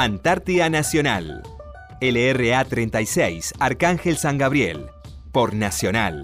[0.00, 1.42] Antártida Nacional.
[2.00, 4.86] LRA 36, Arcángel San Gabriel.
[5.32, 6.22] Por Nacional.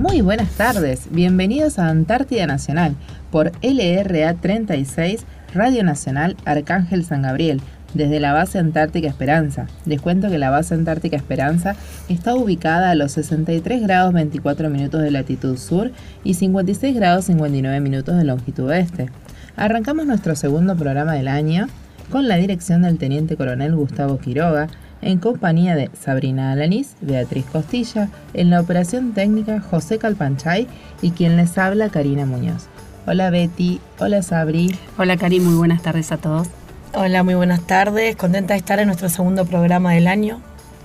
[0.00, 2.96] Muy buenas tardes, bienvenidos a Antártida Nacional
[3.30, 5.24] por LRA 36,
[5.54, 7.62] Radio Nacional Arcángel San Gabriel,
[7.94, 9.68] desde la base Antártica Esperanza.
[9.86, 11.76] Les cuento que la base Antártica Esperanza
[12.08, 15.92] está ubicada a los 63 grados 24 minutos de latitud sur
[16.24, 19.08] y 56 grados 59 minutos de longitud este.
[19.54, 21.68] Arrancamos nuestro segundo programa del año
[22.10, 24.68] con la dirección del Teniente Coronel Gustavo Quiroga,
[25.02, 30.68] en compañía de Sabrina Alanis, Beatriz Costilla, en la operación técnica José Calpanchay
[31.02, 32.68] y quien les habla Karina Muñoz.
[33.06, 34.76] Hola Betty, hola Sabri.
[34.96, 36.48] Hola Cari, muy buenas tardes a todos.
[36.94, 38.16] Hola, muy buenas tardes.
[38.16, 40.40] Contenta de estar en nuestro segundo programa del año.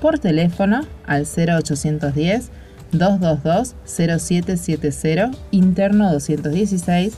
[0.00, 2.50] por teléfono al 0810
[2.90, 7.14] 222 0770 interno 216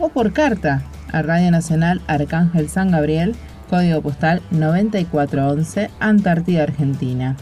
[0.00, 3.36] o por carta a Radio Nacional Arcángel San Gabriel,
[3.70, 7.36] código postal 9411, Antártida, Argentina.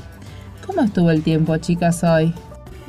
[0.67, 2.35] ¿Cómo estuvo el tiempo, chicas, hoy?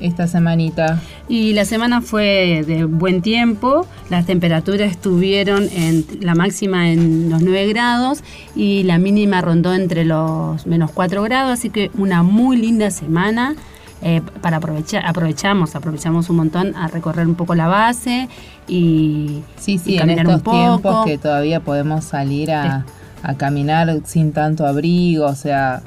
[0.01, 1.01] Esta semanita?
[1.29, 7.41] Y la semana fue de buen tiempo, las temperaturas estuvieron en la máxima en los
[7.41, 8.23] 9 grados
[8.55, 13.55] y la mínima rondó entre los menos 4 grados, así que una muy linda semana.
[14.03, 18.29] Eh, para aprovechar, aprovechamos, aprovechamos un montón a recorrer un poco la base
[18.67, 22.83] y, sí, sí, en estos tiempos que todavía podemos salir a,
[23.21, 25.83] a caminar sin tanto abrigo, o sea,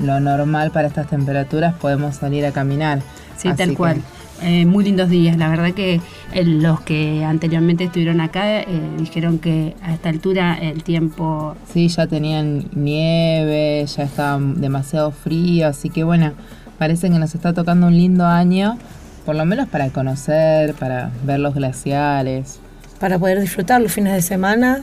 [0.00, 3.00] lo normal para estas temperaturas podemos salir a caminar.
[3.50, 4.02] Sí, tal cual.
[4.42, 5.36] Eh, muy lindos días.
[5.36, 6.00] La verdad que
[6.32, 8.66] eh, los que anteriormente estuvieron acá eh,
[8.98, 11.56] dijeron que a esta altura el tiempo...
[11.72, 16.32] Sí, ya tenían nieve, ya estaba demasiado frío, así que bueno,
[16.78, 18.76] parece que nos está tocando un lindo año,
[19.24, 22.58] por lo menos para conocer, para ver los glaciares.
[22.98, 24.82] Para poder disfrutar los fines de semana.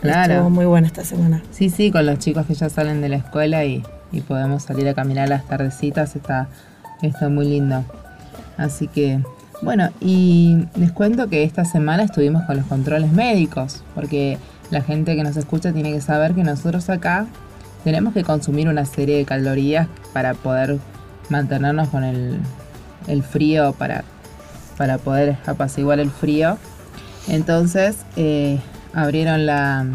[0.00, 0.34] Claro.
[0.34, 1.42] Estuvo muy buena esta semana.
[1.50, 3.82] Sí, sí, con los chicos que ya salen de la escuela y,
[4.12, 6.48] y podemos salir a caminar las tardecitas, está
[7.02, 7.84] Está muy lindo.
[8.56, 9.20] Así que,
[9.62, 14.38] bueno, y les cuento que esta semana estuvimos con los controles médicos, porque
[14.70, 17.26] la gente que nos escucha tiene que saber que nosotros acá
[17.84, 20.78] tenemos que consumir una serie de calorías para poder
[21.28, 24.04] mantenernos con el, frío, para,
[24.76, 26.58] para poder apaciguar el frío.
[27.28, 28.58] Entonces, eh,
[28.92, 29.86] abrieron la,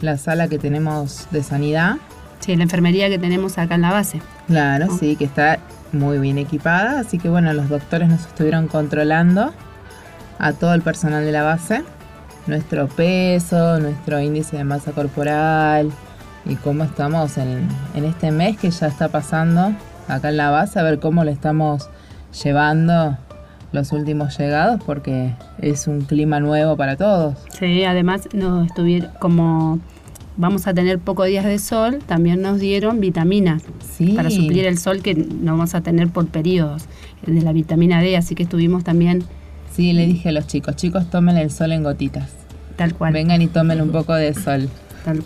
[0.00, 1.96] la sala que tenemos de sanidad.
[2.40, 4.20] Sí, la enfermería que tenemos acá en la base.
[4.46, 5.58] Claro, sí, que está
[5.94, 9.52] muy bien equipada, así que bueno, los doctores nos estuvieron controlando
[10.38, 11.82] a todo el personal de la base,
[12.46, 15.90] nuestro peso, nuestro índice de masa corporal
[16.44, 19.72] y cómo estamos en, este mes que ya está pasando
[20.08, 21.88] acá en la base, a ver cómo le estamos
[22.42, 23.16] llevando
[23.72, 27.34] los últimos llegados porque es un clima nuevo para todos.
[27.58, 29.80] Sí, además nos estuvieron como
[30.36, 33.62] vamos a tener pocos días de sol, también nos dieron vitaminas
[34.16, 36.84] para suplir el sol que no vamos a tener por periodos
[37.26, 39.24] de la vitamina D, así que estuvimos también...
[39.74, 42.30] Sí, le dije a los chicos, chicos, tomen el sol en gotitas.
[42.76, 43.12] Tal cual.
[43.12, 44.68] Vengan y tomen un poco de sol.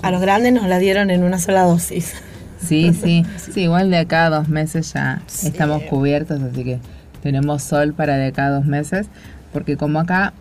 [0.02, 2.14] A los grandes nos la dieron en una sola dosis.
[2.60, 6.80] Sí, sí, sí, igual de acá a dos meses ya estamos cubiertos, así que
[7.22, 9.06] tenemos sol para de acá a dos meses,
[9.52, 10.32] porque como acá,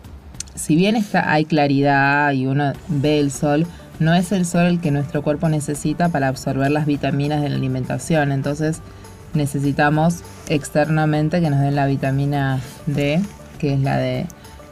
[0.54, 3.66] si bien está, hay claridad y uno ve el sol,
[4.00, 7.56] no es el sol el que nuestro cuerpo necesita para absorber las vitaminas de la
[7.56, 8.32] alimentación.
[8.32, 8.80] Entonces
[9.34, 13.20] necesitamos externamente que nos den la vitamina D,
[13.58, 14.26] que es la de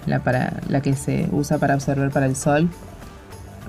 [0.06, 2.68] la para la que se usa para absorber para el sol.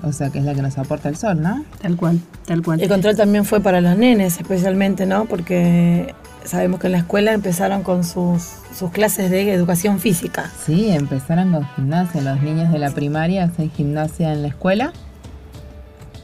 [0.04, 1.64] O sea, que es la que nos aporta el sol, ¿no?
[1.82, 2.80] Tal cual, tal cual.
[2.80, 5.24] El control también fue para los nenes, especialmente, ¿no?
[5.24, 6.14] Porque
[6.44, 10.52] sabemos que en la escuela empezaron con sus, sus clases de educación física.
[10.64, 12.20] Sí, empezaron con gimnasia.
[12.20, 14.92] Los niños de la primaria hacen gimnasia en la escuela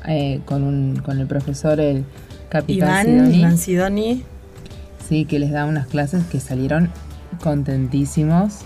[0.07, 2.05] eh, con, un, con el profesor, el
[2.49, 4.23] capitán Iván Sidoni.
[5.09, 6.91] Sí, que les da unas clases que salieron
[7.43, 8.61] contentísimos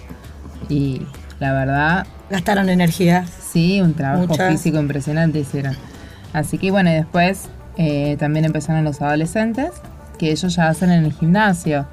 [0.69, 1.03] y
[1.41, 2.07] la verdad...
[2.31, 3.27] Gastaron energía.
[3.27, 5.75] Sí, un trabajo físico impresionante hicieron.
[6.33, 9.71] Así que bueno, y después eh, también empezaron los adolescentes,
[10.19, 11.87] que ellos ya hacen en el gimnasio.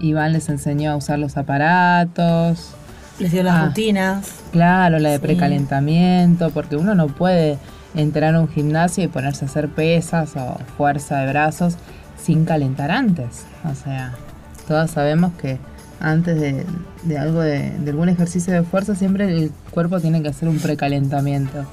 [0.00, 2.74] Iván les enseñó a usar los aparatos.
[3.18, 4.28] Les dio las ah, rutinas.
[4.52, 7.58] Claro, la de precalentamiento, porque uno no puede
[7.94, 11.76] entrar a un gimnasio y ponerse a hacer pesas o fuerza de brazos
[12.20, 13.44] sin calentar antes.
[13.70, 14.14] O sea,
[14.66, 15.58] todos sabemos que
[16.00, 16.64] antes de,
[17.04, 20.58] de algo de, de algún ejercicio de fuerza, siempre el cuerpo tiene que hacer un
[20.58, 21.66] precalentamiento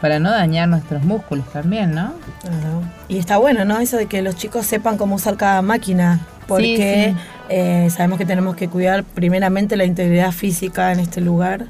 [0.00, 2.12] para no dañar nuestros músculos también, ¿no?
[2.40, 2.82] Claro.
[3.08, 3.78] Y está bueno, ¿no?
[3.78, 7.16] Eso de que los chicos sepan cómo usar cada máquina, porque Sí,
[7.48, 11.66] eh, sabemos que tenemos que cuidar primeramente la integridad física en este lugar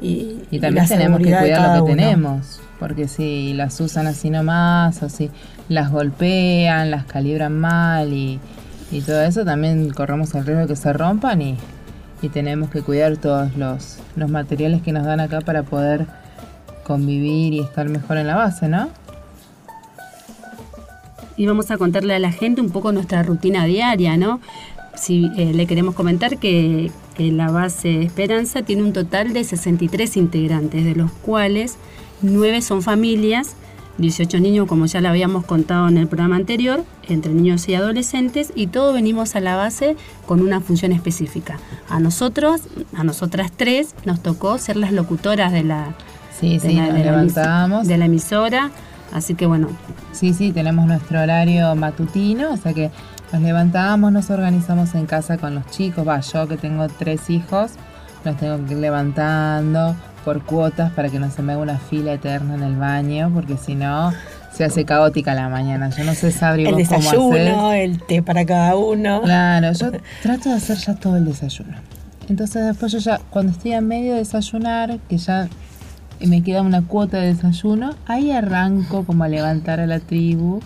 [0.00, 1.84] y, Y también la tenemos que cuidar lo que uno.
[1.84, 5.30] tenemos, porque si las usan así nomás o si
[5.68, 8.40] las golpean, las calibran mal y,
[8.90, 11.58] y todo eso, también corremos el riesgo de que se rompan y,
[12.20, 16.06] y tenemos que cuidar todos los, los materiales que nos dan acá para poder
[16.84, 18.88] convivir y estar mejor en la base, ¿no?
[21.42, 24.38] Y vamos a contarle a la gente un poco nuestra rutina diaria, ¿no?
[24.94, 30.16] Si eh, le queremos comentar que, que la base Esperanza tiene un total de 63
[30.18, 31.78] integrantes, de los cuales
[32.20, 33.56] 9 son familias,
[33.98, 38.52] 18 niños, como ya lo habíamos contado en el programa anterior, entre niños y adolescentes,
[38.54, 39.96] y todos venimos a la base
[40.28, 41.58] con una función específica.
[41.88, 42.60] A nosotros,
[42.94, 45.94] a nosotras tres, nos tocó ser las locutoras de la,
[46.38, 46.92] Sí, de sí, la-
[47.88, 48.70] de la emisora.
[49.12, 49.68] Así que bueno,
[50.12, 52.90] Sí, sí, tenemos nuestro horario matutino, o sea que
[53.32, 56.06] nos levantamos, nos organizamos en casa con los chicos.
[56.06, 57.72] Va, yo que tengo tres hijos,
[58.24, 62.12] los tengo que ir levantando por cuotas para que no se me haga una fila
[62.12, 64.12] eterna en el baño, porque si no
[64.52, 65.88] se hace caótica la mañana.
[65.90, 67.84] Yo no sé, Sabri, El vos cómo desayuno, haces.
[67.84, 69.22] el té para cada uno.
[69.22, 69.90] Claro, yo
[70.22, 71.74] trato de hacer ya todo el desayuno.
[72.28, 75.48] Entonces después yo ya, cuando estoy a medio de desayunar, que ya
[76.26, 80.60] me queda una cuota de desayuno, ahí arranco como a levantar a la tribu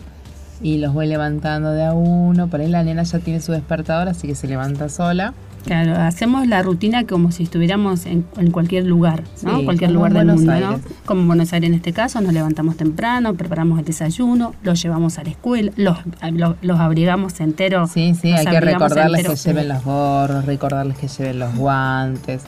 [0.60, 2.48] y los voy levantando de a uno.
[2.48, 5.34] Por ahí la nena ya tiene su despertador, así que se levanta sola.
[5.64, 9.58] Claro, hacemos la rutina como si estuviéramos en, en cualquier lugar, ¿no?
[9.58, 10.68] Sí, cualquier lugar del Buenos mundo, ¿no?
[10.76, 10.86] Aires.
[11.04, 15.18] Como en Buenos Aires en este caso, nos levantamos temprano, preparamos el desayuno, los llevamos
[15.18, 15.98] a la escuela, los,
[16.30, 17.90] los, los abrigamos enteros.
[17.90, 19.44] Sí, sí, hay que recordarles que enteros.
[19.44, 22.44] lleven los gorros, recordarles que lleven los guantes.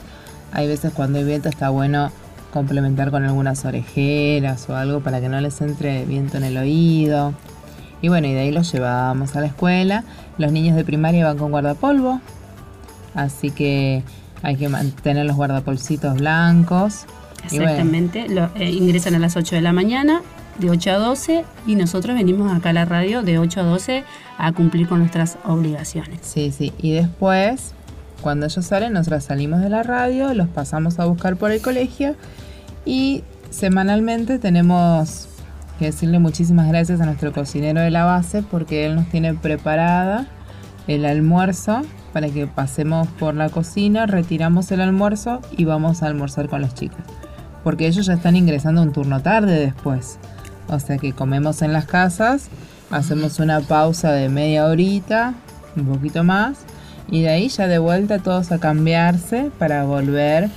[0.53, 2.11] Hay veces cuando hay viento está bueno
[2.51, 7.33] complementar con algunas orejeras o algo para que no les entre viento en el oído.
[8.01, 10.03] Y bueno, y de ahí los llevamos a la escuela.
[10.37, 12.21] Los niños de primaria van con guardapolvo,
[13.13, 14.03] así que
[14.41, 17.05] hay que mantener los guardapolcitos blancos.
[17.49, 20.21] Bueno, Exactamente, eh, ingresan a las 8 de la mañana,
[20.59, 24.03] de 8 a 12, y nosotros venimos acá a la radio de 8 a 12
[24.37, 26.19] a cumplir con nuestras obligaciones.
[26.21, 26.73] Sí, sí.
[26.77, 27.73] Y después,
[28.21, 32.15] cuando ellos salen, nosotros salimos de la radio, los pasamos a buscar por el colegio
[32.85, 35.27] y semanalmente tenemos
[35.77, 40.27] que decirle muchísimas gracias a nuestro cocinero de la base porque él nos tiene preparada
[40.87, 41.81] el almuerzo
[42.13, 46.73] para que pasemos por la cocina, retiramos el almuerzo y vamos a almorzar con los
[46.73, 46.99] chicos.
[47.63, 50.17] Porque ellos ya están ingresando un turno tarde después.
[50.67, 52.49] O sea que comemos en las casas,
[52.89, 55.33] hacemos una pausa de media horita,
[55.75, 56.59] un poquito más,
[57.11, 60.49] y de ahí ya de vuelta todos a cambiarse para volver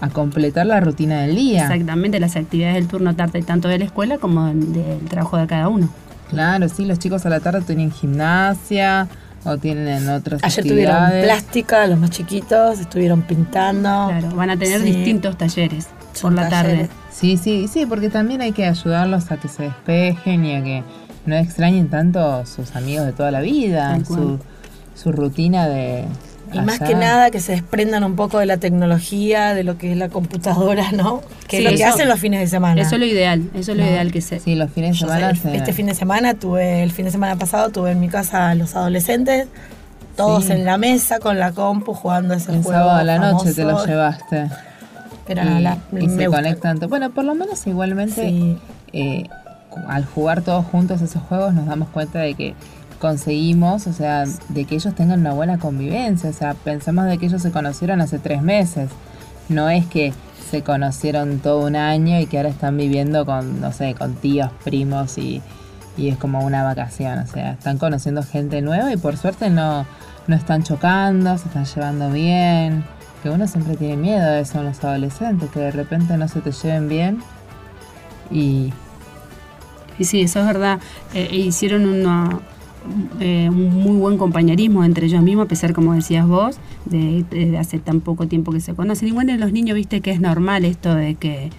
[0.00, 1.62] a completar la rutina del día.
[1.62, 5.68] Exactamente, las actividades del turno tarde, tanto de la escuela como del trabajo de cada
[5.68, 5.88] uno.
[6.30, 9.06] Claro, sí, los chicos a la tarde tienen gimnasia
[9.44, 11.24] o tienen otras Ayer tuvieron actividades.
[11.24, 14.08] plástica, los más chiquitos, estuvieron pintando.
[14.08, 14.86] Claro, van a tener Sí.
[14.92, 16.88] distintos talleres Son por la talleres.
[16.88, 17.00] tarde.
[17.10, 20.82] Sí, sí, sí, porque también hay que ayudarlos a que se despejen y a que
[21.26, 23.98] no extrañen tanto sus amigos de toda la vida.
[24.94, 26.04] Su, rutina de...
[26.54, 29.92] Y más que nada que se desprendan un poco de la tecnología, de lo que
[29.92, 31.22] es la computadora, ¿no?
[31.48, 32.82] Que Sí, es lo que eso- hacen los fines de semana.
[32.82, 33.90] Eso es lo ideal, eso es lo No.
[33.90, 34.38] ideal que se...
[34.38, 37.10] Sí, los fines de sé, semana se- este fin de semana tuve, el fin de
[37.10, 39.48] semana pasado tuve en mi casa a los adolescentes,
[40.14, 40.52] todos Sí.
[40.52, 42.78] en la mesa con la compu jugando ese el juego.
[42.80, 44.48] sábado a la noche te lo llevaste.
[45.26, 46.42] Era y, la- y me se gusta.
[46.42, 46.78] conectan.
[46.90, 48.58] Bueno, por lo menos igualmente Sí.
[48.92, 49.24] eh,
[49.88, 52.54] al jugar todos juntos esos juegos nos damos cuenta de que
[53.02, 56.30] conseguimos, o sea, de que ellos tengan una buena convivencia.
[56.30, 58.90] O sea, pensamos de que ellos se conocieron hace tres meses.
[59.48, 60.12] No es que
[60.48, 64.52] se conocieron todo un año y que ahora están viviendo con, no sé, con tíos,
[64.62, 65.42] primos y,
[65.96, 67.18] y es como una vacación.
[67.18, 69.84] O sea, están conociendo gente nueva y por suerte no,
[70.28, 72.84] no están chocando, se están llevando bien.
[73.24, 76.40] Que uno siempre tiene miedo de eso en los adolescentes, que de repente no se
[76.40, 77.22] te lleven bien
[78.30, 78.72] y
[79.98, 80.78] Y sí, eso es verdad.
[81.14, 82.40] Eh, hicieron una,
[83.20, 87.58] eh, un muy buen compañerismo entre ellos mismos, a pesar, como decías vos, de, de
[87.58, 89.08] hace tan poco tiempo que se conocen.
[89.08, 91.50] Y bueno, en los niños, viste que es normal esto de que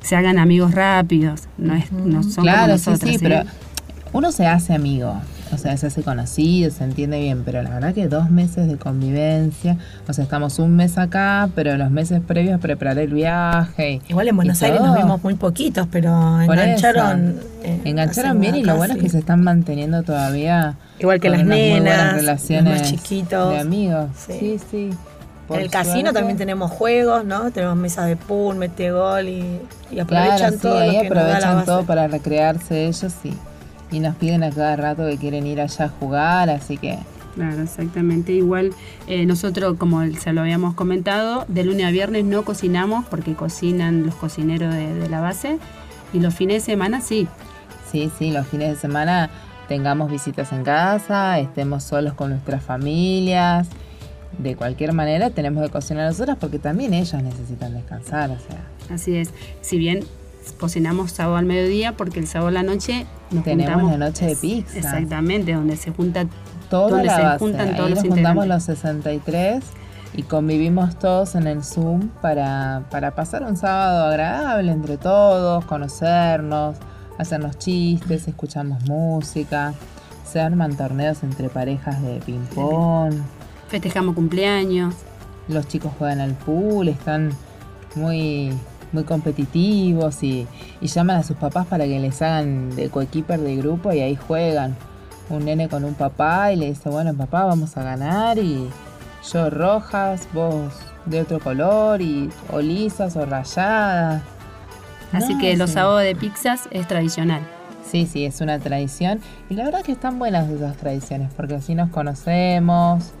[0.00, 3.10] se hagan amigos rápidos, no, es, no son como claro, sí, nosotras.
[3.10, 3.18] sí, ¿eh?
[3.22, 3.42] pero
[4.12, 5.14] uno se hace amigo,
[5.52, 8.76] o sea, se hace conocido, se entiende bien, pero la verdad que dos meses de
[8.76, 9.76] convivencia,
[10.08, 14.00] o sea, estamos un mes acá, pero los meses previos preparé el viaje.
[14.06, 14.88] y- Igual en Buenos Aires todo.
[14.88, 17.36] nos vimos muy poquitos, pero engancharon.
[17.62, 19.04] eh, Engancharon bien y lo bueno es sí.
[19.06, 22.90] que se están manteniendo todavía Igual que con las unas muy buenas nenas, relaciones más
[22.90, 23.50] chiquitos.
[23.52, 24.06] de amigos.
[24.16, 24.32] Sí.
[24.38, 24.90] Sí, sí.
[25.48, 27.50] Por en el casino también tenemos juegos, ¿no?
[27.50, 31.14] Tenemos mesa de pool, metegol y, y aprovechan Claro, sí, todo ahí lo que nos
[31.16, 31.66] da la aprovechan base.
[31.66, 33.32] todo para recrearse ellos y,
[33.92, 36.98] y nos piden a cada rato que quieren ir allá a jugar, así que
[37.34, 38.32] Claro, exactamente.
[38.32, 38.72] Igual
[39.06, 44.04] eh, nosotros, como se lo habíamos comentado, de lunes a viernes no cocinamos porque cocinan
[44.04, 45.58] los cocineros de, de la base
[46.12, 47.26] y los fines de semana sí.
[47.90, 49.30] sí, sí, los fines de semana
[49.68, 53.68] tengamos visitas en casa, estemos solos con nuestras familias.
[54.38, 59.16] De cualquier manera tenemos que cocinar nosotras porque también ellos necesitan descansar, o sea, Así
[59.16, 59.30] es.
[59.60, 60.04] Si bien
[60.58, 63.98] cocinamos sábado al mediodía porque el sábado a la noche nos Tenemos juntamos.
[63.98, 64.78] la noche de pizza.
[64.78, 66.26] Exactamente, donde se junta
[66.70, 67.38] toda donde la se base.
[67.38, 68.68] juntan Ahí todos los nos juntamos integrantes.
[68.68, 69.64] los 63
[70.14, 76.76] y convivimos todos en el Zoom para, para pasar un sábado agradable entre todos, conocernos,
[77.18, 79.72] hacernos chistes, escuchamos música,
[80.30, 83.14] se arman torneos entre parejas de ping-pong,
[83.68, 84.94] festejamos cumpleaños.
[85.48, 87.30] los chicos juegan al pool, están
[87.94, 88.52] muy
[88.92, 90.46] muy competitivos y,
[90.80, 94.16] y llaman a sus papás para que les hagan de coequiper de grupo y ahí
[94.16, 94.76] juegan.
[95.30, 98.68] Un nene con un papá y le dice, bueno papá vamos a ganar y
[99.32, 100.72] yo rojas, vos
[101.06, 104.22] de otro color y o lisas o rayadas.
[105.12, 107.42] Así No, que los sábados de pizzas es tradicional.
[107.82, 109.20] Sí, sí, es una tradición.
[109.50, 113.12] Y la verdad que están buenas esas tradiciones, porque así nos conocemos,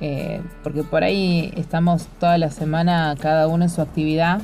[0.00, 4.40] eh, porque por ahí estamos toda la semana cada uno en su actividad,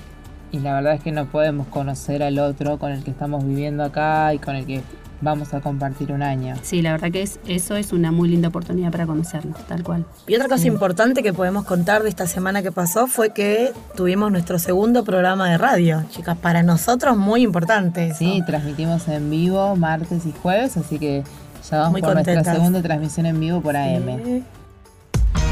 [0.52, 3.84] y la verdad es que no podemos conocer al otro con el que estamos viviendo
[3.84, 4.82] acá y con el que
[5.20, 6.56] vamos a compartir un año.
[6.62, 10.04] Sí, la verdad que es, eso es una muy linda oportunidad para conocernos, tal cual.
[10.26, 14.30] Y otra cosa importante que podemos contar de esta semana que pasó fue que tuvimos
[14.30, 16.04] nuestro segundo programa de radio.
[16.10, 18.08] Chicas, para nosotros muy importante.
[18.08, 18.18] eso.
[18.18, 21.24] Sí, transmitimos en vivo martes y jueves, así que
[21.70, 24.24] ya vamos Muy por nuestra segunda transmisión en vivo por AM.
[24.24, 24.44] Sí.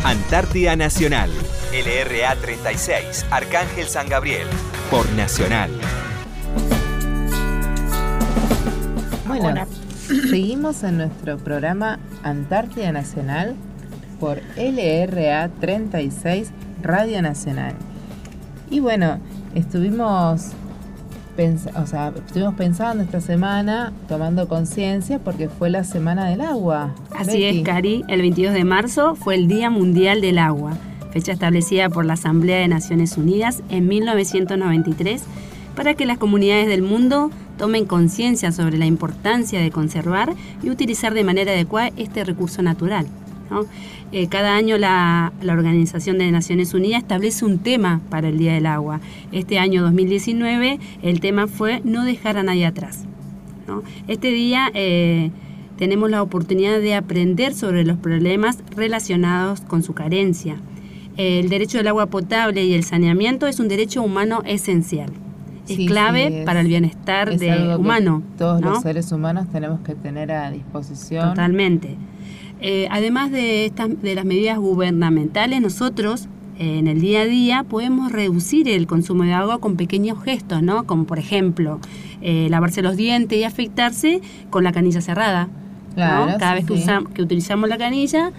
[0.04, 1.30] Antártida Nacional.
[1.73, 4.46] LRA 36, Arcángel San Gabriel.
[4.90, 5.70] Por Nacional.
[9.26, 9.66] Bueno,
[10.28, 13.56] seguimos en nuestro programa Antártida Nacional
[14.20, 16.50] por LRA 36
[16.82, 17.73] Radio Nacional.
[18.68, 19.20] Y bueno,
[19.54, 20.50] estuvimos,
[21.36, 26.94] pens- o sea, estuvimos pensando esta semana, tomando conciencia, porque fue la Semana del Agua.
[27.16, 27.58] Así Betty.
[27.58, 28.04] es, Cari.
[28.08, 30.72] El 22 de marzo fue el Día Mundial del Agua,
[31.12, 35.22] fecha establecida por la Asamblea de Naciones Unidas en 1993
[35.76, 41.14] para que las comunidades del mundo tomen conciencia sobre la importancia de conservar y utilizar
[41.14, 43.06] de manera adecuada este recurso natural.
[43.50, 43.66] ¿no?
[44.16, 48.54] Eh, cada año la, la Organización de Naciones Unidas establece un tema para el Día
[48.54, 49.00] del Agua.
[49.33, 53.06] Este año 2019 el tema fue no dejar a nadie atrás.
[53.66, 53.83] ¿no?
[54.06, 55.33] Este día eh,
[55.78, 60.59] tenemos la oportunidad de aprender sobre los problemas relacionados con su carencia.
[61.16, 65.11] El derecho del agua potable y el saneamiento es un derecho humano esencial.
[65.68, 68.23] Es Sí, clave sí, es- para el bienestar Es de humano.
[68.38, 68.71] Todos ¿no?
[68.75, 71.30] los seres humanos tenemos que tener a disposición.
[71.30, 71.97] Totalmente.
[72.61, 77.64] Eh, además de, estas, de las medidas gubernamentales, nosotros eh, en el día a día
[77.64, 80.84] podemos reducir el consumo de agua con pequeños gestos, ¿no?
[80.87, 81.80] Como por ejemplo,
[82.23, 84.20] eh, lavarse los dientes y afeitarse
[84.50, 85.44] con la canilla cerrada.
[85.46, 85.94] ¿no?
[85.96, 86.84] Claro, Cada sí, vez que, sí.
[86.88, 88.32] usam- que utilizamos la canilla, la-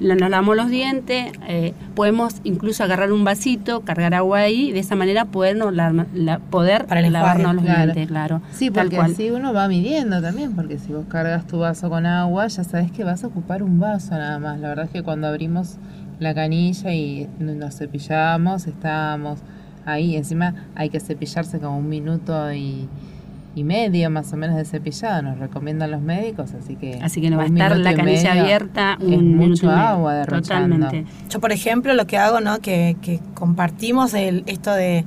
[0.00, 4.80] nos lavamos los dientes, eh, podemos incluso agarrar un vasito, cargar agua ahí, y de
[4.80, 7.80] esa manera podernos la- la- poder Para enjuague, lavarnos los claro.
[7.92, 8.42] dientes, claro.
[8.52, 12.46] Sí, porque así uno va midiendo también, porque si vos cargas tu vaso con agua,
[12.48, 14.58] ya sabes que vas a ocupar un vaso nada más.
[14.60, 15.76] La verdad es que cuando abrimos
[16.18, 19.40] la canilla y nos cepillamos, estábamos
[19.84, 20.16] ahí.
[20.16, 22.88] Encima hay que cepillarse como un minuto y,
[23.54, 26.98] y medio más o menos de cepillado, nos recomiendan los médicos, así que...
[27.02, 30.76] Así que no va a estar la canilla abierta es un minuto mucho agua derrochando.
[30.76, 31.10] Totalmente.
[31.28, 32.60] Yo, por ejemplo, lo que hago, ¿no?
[32.60, 35.04] Que, que compartimos el, esto de,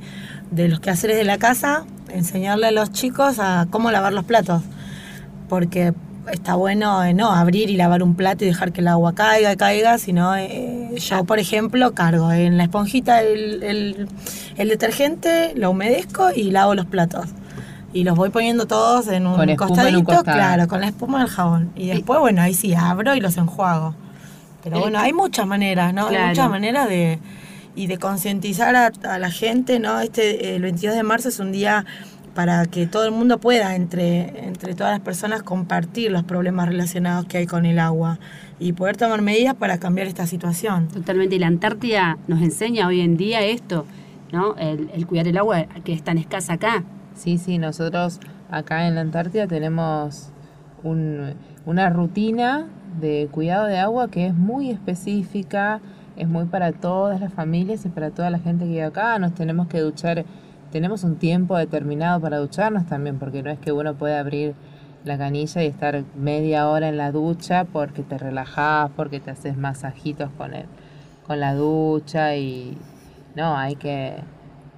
[0.52, 4.62] de los quehaceres de la casa, enseñarle a los chicos a cómo lavar los platos.
[5.48, 5.92] Porque
[6.32, 9.52] está bueno eh, no abrir y lavar un plato y dejar que el agua caiga
[9.52, 14.08] y caiga, sino eh, yo, por ejemplo, cargo en la esponjita el, el-
[14.56, 17.26] el detergente, lo humedezco y lavo los platos.
[17.96, 20.36] Y los voy poniendo todos en un en costadito, un costado.
[20.36, 21.70] claro, con la espuma del jabón.
[21.76, 23.94] Y después, bueno, ahí sí abro y los enjuago.
[24.62, 26.08] Pero El- bueno, hay muchas maneras, ¿no?
[26.08, 26.24] Claro.
[26.24, 27.18] Hay muchas maneras de
[27.74, 30.00] y de concientizar a, a la gente, ¿no?
[30.00, 31.84] Este el 22 de marzo es un día
[32.34, 37.24] para que todo el mundo pueda entre entre todas las personas compartir los problemas relacionados
[37.26, 38.18] que hay con el agua
[38.58, 40.88] y poder tomar medidas para cambiar esta situación.
[40.88, 41.36] Totalmente.
[41.36, 43.86] Y la Antártida nos enseña hoy en día esto,
[44.32, 44.54] ¿no?
[44.56, 46.82] El, el cuidar el agua que es tan escasa acá.
[47.16, 48.20] Sí, sí, nosotros
[48.50, 50.28] acá en la Antártida tenemos
[50.82, 52.66] un- una rutina
[53.00, 55.80] de cuidado de agua que es muy específica
[56.16, 59.18] es muy para todas las familias y para toda la gente que vive acá.
[59.18, 60.24] Nos tenemos que duchar,
[60.72, 64.54] tenemos un tiempo determinado para ducharnos también, porque no es que uno puede abrir
[65.04, 69.56] la canilla y estar media hora en la ducha porque te relajás, porque te haces
[69.58, 70.64] masajitos con el,
[71.26, 72.78] con la ducha y
[73.34, 74.14] no, hay que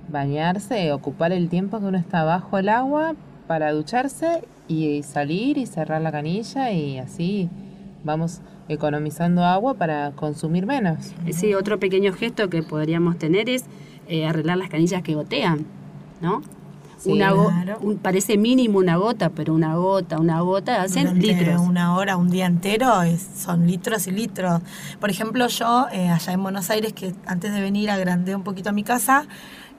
[0.08, 3.14] bañarse, ocupar el tiempo que uno está bajo el agua
[3.46, 7.48] para ducharse y salir y cerrar la canilla y así
[8.04, 11.12] vamos economizando agua para consumir menos.
[11.32, 13.64] Sí, otro pequeño gesto que podríamos tener es
[14.08, 15.64] eh, arreglar las canillas que gotean,
[16.20, 16.42] ¿no?
[16.98, 17.78] Sí, una claro.
[17.80, 21.60] un- parece mínimo una gota, pero una gota, una gota hacen Durante litros.
[21.60, 24.60] Una hora, un día entero, es- son litros y litros.
[25.00, 28.72] Por ejemplo, yo eh, allá en Buenos Aires, que antes de venir agrandé un poquito
[28.72, 29.26] mi casa,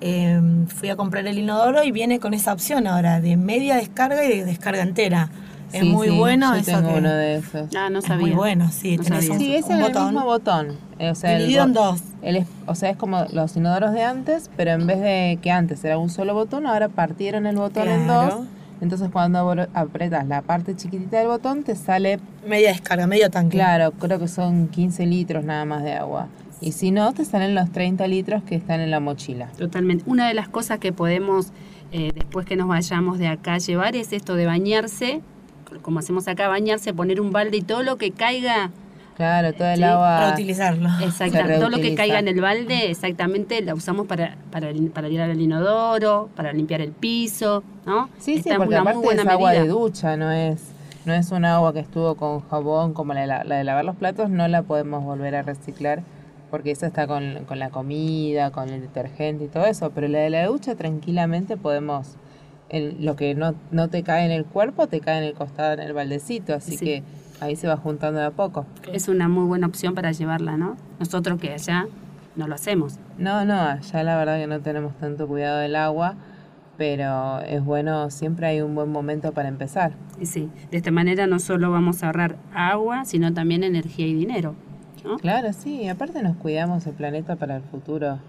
[0.01, 4.24] eh, fui a comprar el inodoro y viene con esa opción ahora de media descarga
[4.25, 5.29] y de descarga entera.
[5.72, 7.70] Es Sí, muy sí, bueno yo eso tengo que- uno de esos.
[7.75, 8.25] Ah, no es sabía.
[8.25, 9.34] muy bueno, sí, No tenés sabía.
[9.34, 10.68] un, Sí, es un en el botón mismo botón.
[10.98, 12.01] Eh, O sea, el dividido en dos.
[12.24, 15.51] el es- o sea, es como los inodoros de antes, pero en vez de que
[15.51, 18.36] antes era un solo botón, ahora partieron el botón en Claro.
[18.38, 18.48] dos.
[18.82, 23.58] Entonces cuando apretas la parte chiquitita del botón, te sale, Media descarga, medio tanque.
[23.58, 26.27] claro, creo que son 15 litros nada más de agua.
[26.62, 29.48] Y si no, te salen los 30 litros que están en la mochila.
[29.58, 30.04] Totalmente.
[30.08, 31.51] Una de las cosas que podemos,
[31.92, 35.22] eh, después que nos vayamos de acá, llevar es esto de bañarse,
[35.82, 38.72] como hacemos acá, bañarse, poner un balde y todo lo que caiga,
[39.16, 40.28] Claro, todo el Sí, agua...
[40.28, 40.88] Reutilizarlo.
[41.01, 45.42] exactamente, todo lo que caiga en el balde, exactamente, la usamos para, para, para al
[45.42, 48.08] inodoro, para limpiar el piso, ¿no?
[48.18, 49.63] Sí, sí, Está porque una muy aparte buena es agua medida.
[49.63, 50.62] de ducha, no es,
[51.04, 53.84] no es un agua que estuvo con jabón como la, de la- la de lavar
[53.84, 56.01] los platos, no la podemos volver a reciclar
[56.50, 60.20] porque esa está con, con la comida, con el detergente y todo eso, pero la
[60.20, 62.15] de la ducha tranquilamente podemos,
[62.70, 65.74] el- lo que no, no te cae en el cuerpo te cae en el costado,
[65.74, 66.86] en el baldecito, así Sí.
[66.86, 67.03] que
[67.39, 68.65] ahí se va juntando de a poco.
[68.91, 70.75] Es una muy buena opción para llevarla, ¿no?
[71.00, 71.88] Nosotros que allá
[72.36, 73.00] no lo hacemos.
[73.18, 76.15] No, no, ya la verdad que no tenemos tanto cuidado del agua,
[76.77, 79.92] pero es bueno, siempre hay un buen momento para empezar.
[80.20, 84.14] Y sí, de esta manera no solo vamos a ahorrar agua, sino también energía y
[84.14, 84.55] dinero.
[85.03, 85.18] ¿No?
[85.18, 88.20] Claro, sí, aparte nos cuidamos el planeta para el futuro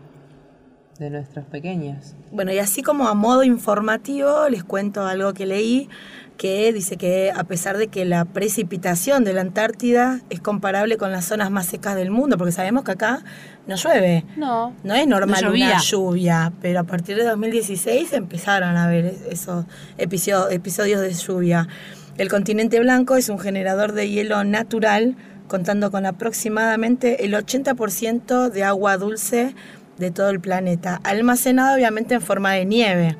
[0.98, 2.14] de nuestros pequeños.
[2.30, 5.88] Bueno, y así como a modo informativo, les cuento algo que leí,
[6.36, 11.10] que dice que a pesar de que la precipitación de la Antártida es comparable con
[11.10, 13.22] las zonas más secas del mundo, porque sabemos que acá
[13.66, 18.76] no llueve, No, no es normal No una lluvia, pero a partir de 2016 empezaron
[18.76, 19.64] a haber esos
[19.98, 21.66] episodio- episodios de lluvia.
[22.18, 25.16] El continente blanco es un generador de hielo natural,
[25.50, 29.54] contando con aproximadamente el 80% de agua dulce
[29.98, 33.16] de todo el planeta, almacenada obviamente en forma de nieve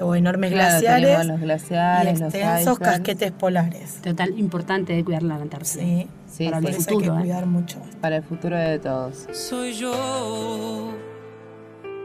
[0.00, 2.78] o enormes claro, glaciares los glaciares, y los extensos icebergs.
[2.78, 3.94] casquetes polares.
[4.02, 5.82] Total, importante de cuidar la Antártida.
[5.82, 6.66] Sí, Sí, para sí.
[6.68, 7.12] el eso hay futuro.
[7.14, 7.22] que ¿eh?
[7.24, 7.78] cuidar mucho.
[8.00, 9.26] Para el futuro de todos.
[9.32, 10.92] Soy yo,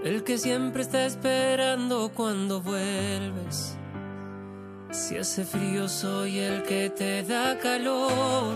[0.03, 3.77] el que siempre está esperando cuando vuelves.
[4.91, 8.55] Si hace frío soy el que te da calor,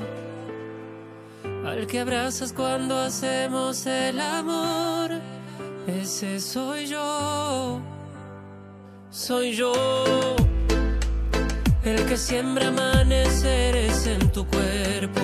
[1.66, 5.12] al que abrazas cuando hacemos el amor.
[5.88, 7.80] Ese soy yo,
[9.10, 9.74] soy yo,
[11.84, 15.22] el que siembra amaneceres en tu cuerpo.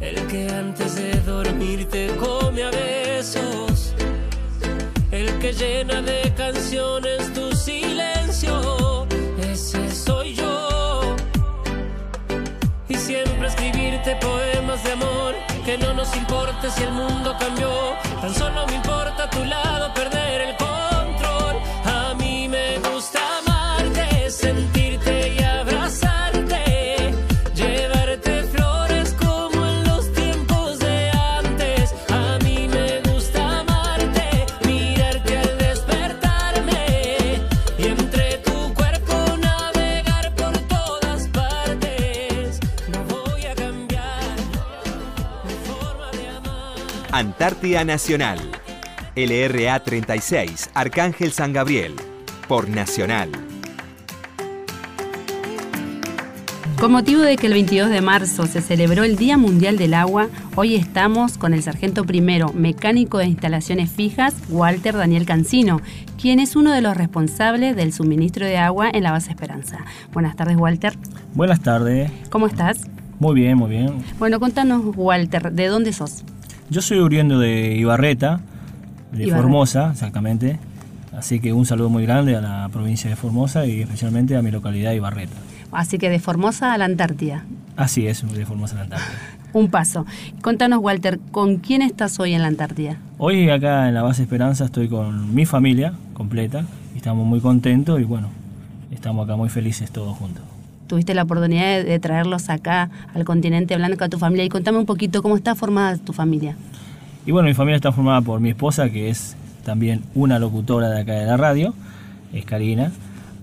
[0.00, 3.94] El que antes de dormir te come a besos.
[5.12, 8.79] El que llena de canciones tu silencio.
[15.64, 17.70] Que no nos importe si el mundo cambió.
[18.20, 20.69] Tan solo me importa a tu lado perder el control.
[47.62, 48.38] Nacional.
[49.14, 51.94] LRA 36, Arcángel San Gabriel.
[52.48, 53.30] Por Nacional.
[56.80, 60.28] Con motivo de que el 22 de marzo se celebró el Día Mundial del Agua,
[60.56, 65.82] hoy estamos con el sargento primero, mecánico de instalaciones fijas, Walter Daniel Cancino,
[66.18, 69.84] quien es uno de los responsables del suministro de agua en la base Esperanza.
[70.14, 70.94] Buenas tardes, Walter.
[71.34, 72.10] Buenas tardes.
[72.30, 72.88] ¿Cómo estás?
[73.18, 74.02] Muy bien, muy bien.
[74.18, 76.24] Bueno, contanos, Walter, ¿de dónde sos?
[76.70, 78.40] Yo soy oriundo de Ibarreta,
[79.10, 79.28] de.
[79.28, 80.60] Formosa, exactamente.
[81.12, 84.52] Así que un saludo muy grande a la provincia de Formosa y especialmente a mi
[84.52, 85.34] localidad Ibarreta.
[85.72, 87.44] Así que de Formosa a la Antártida.
[87.76, 89.10] Así es, de Formosa a la Antártida.
[89.52, 90.06] un paso.
[90.42, 92.98] Contanos, Walter, ¿con quién estás hoy en la Antártida?
[93.18, 98.00] Hoy acá en la base Esperanza estoy con mi familia completa y estamos muy contentos
[98.00, 98.28] y bueno,
[98.92, 100.44] estamos acá muy felices todos juntos.
[100.90, 104.76] Tuviste la oportunidad de, de traerlos acá al continente hablando con tu familia y contame
[104.76, 106.56] un poquito cómo está formada tu familia.
[107.24, 111.02] Y bueno, mi familia está formada por mi esposa, que es también una locutora de
[111.02, 111.74] acá de la radio,
[112.32, 112.90] es Karina.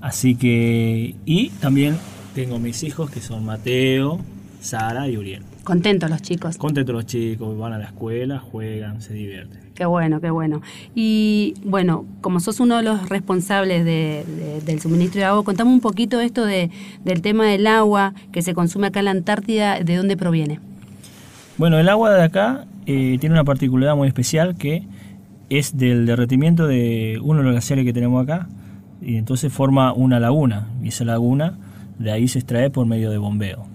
[0.02, 1.96] Así que, y también
[2.36, 4.20] tengo mis hijos, que son Mateo,
[4.60, 5.44] Sara y Uriel.
[5.64, 6.58] Contentos los chicos.
[6.58, 9.67] Contentos los chicos, van a la escuela, juegan, se divierten.
[9.78, 10.64] Qué bueno, qué bueno.
[10.96, 15.70] Y bueno, como sos uno de los responsables de- de- del suministro de agua, contame
[15.70, 16.72] un poquito esto de,
[17.06, 20.60] del tema del agua que se consume acá en la Antártida, ¿de dónde proviene?
[21.60, 24.82] Bueno, el agua de acá eh, tiene una particularidad muy especial que
[25.52, 28.48] es del derretimiento de uno de los glaciares que tenemos acá
[29.00, 31.56] y entonces forma una laguna y esa laguna
[32.00, 33.68] de ahí se extrae por medio de bombeo.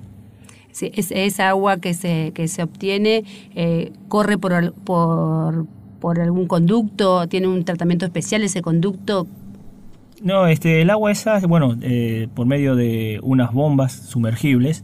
[0.73, 5.67] Sí, es, esa agua que se, que se obtiene eh, corre por, por,
[6.03, 9.29] por algún conducto, tiene un tratamiento especial ese conducto.
[10.21, 14.83] No, este, el agua esa, bueno, eh, por medio de unas bombas sumergibles,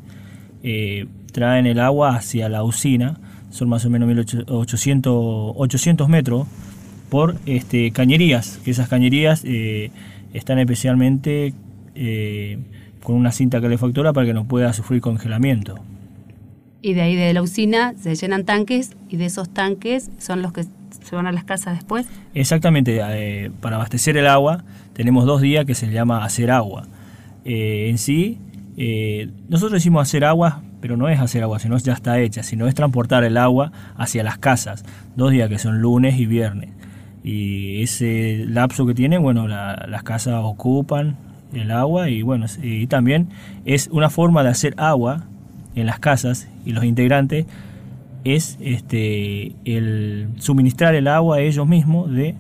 [0.62, 3.18] eh, traen el agua hacia la usina,
[3.50, 6.46] son más o menos 1800, 800 metros
[7.11, 9.90] por este, cañerías, que esas cañerías eh,
[10.33, 11.52] están especialmente
[13.02, 15.74] con una cinta calefactora para que no pueda sufrir congelamiento.
[16.81, 20.52] Y de ahí de la usina se llenan tanques y de esos tanques son los
[20.52, 20.64] que
[21.02, 22.06] se van a las casas después.
[22.34, 26.84] Exactamente, eh, para abastecer el agua tenemos dos días que se llama hacer agua.
[27.44, 28.38] Eh, en sí,
[28.76, 32.66] eh, nosotros decimos hacer agua, pero no es hacer agua, sino ya está hecha, sino
[32.66, 34.84] es transportar el agua hacia las casas,
[35.16, 36.70] dos días que son lunes y viernes.
[37.24, 41.16] Y ese lapso que tienen, bueno, la- las casas ocupan
[41.52, 43.28] el agua y bueno, y también
[43.64, 45.24] es una forma de hacer agua
[45.74, 47.46] en las casas y los integrantes
[48.24, 52.35] es este el suministrar el agua a ellos mismos de,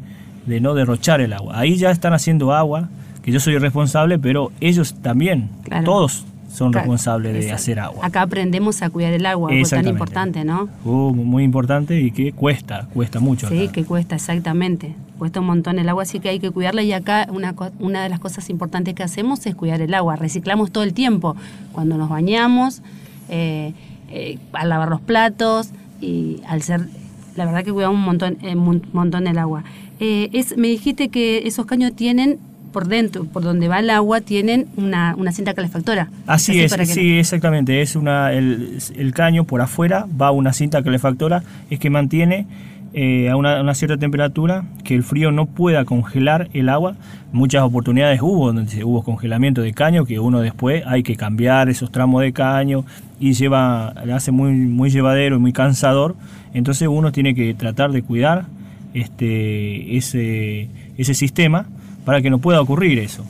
[0.46, 1.58] de no derrochar el agua.
[1.58, 2.88] Ahí ya están haciendo agua,
[3.22, 5.84] que yo soy el responsable, pero ellos también, Claro.
[5.84, 7.54] todos son Claro, responsables de exacto.
[7.56, 8.06] hacer agua.
[8.06, 10.68] Acá aprendemos a cuidar el agua, algo tan importante, ¿no?
[10.84, 13.48] Uh, muy importante y que cuesta, cuesta mucho.
[13.48, 13.72] Sí, acá.
[13.72, 14.94] que cuesta, exactamente.
[15.18, 16.82] Cuesta un montón el agua, así que hay que cuidarla.
[16.82, 20.16] Y acá una, una de las cosas importantes que hacemos es cuidar el agua.
[20.16, 21.36] Reciclamos todo el tiempo.
[21.72, 22.82] Cuando nos bañamos,
[23.28, 23.74] eh,
[24.10, 26.86] eh, al lavar los platos y al ser...
[27.36, 29.62] La verdad que cuidamos un montón, eh, un montón el agua.
[30.00, 32.38] Eh, es, me dijiste que esos caños tienen
[32.72, 36.10] por dentro, por donde va el agua, tienen una, una cinta calefactora.
[36.26, 37.80] Así es, para que- sí, exactamente.
[37.80, 42.46] Es una, el, el caño por afuera va una cinta calefactora, es que mantiene
[42.94, 46.96] eh, a una, cierta temperatura que el frío no pueda congelar el agua.
[47.32, 51.92] Muchas oportunidades hubo donde hubo congelamiento de caño que uno después hay que cambiar esos
[51.92, 52.84] tramos de caño
[53.20, 56.16] y lleva, le hace muy, muy llevadero y muy cansador.
[56.54, 58.46] Entonces uno tiene que tratar de cuidar
[58.94, 61.66] este, ese, ese sistema
[62.04, 63.24] para que no pueda ocurrir eso.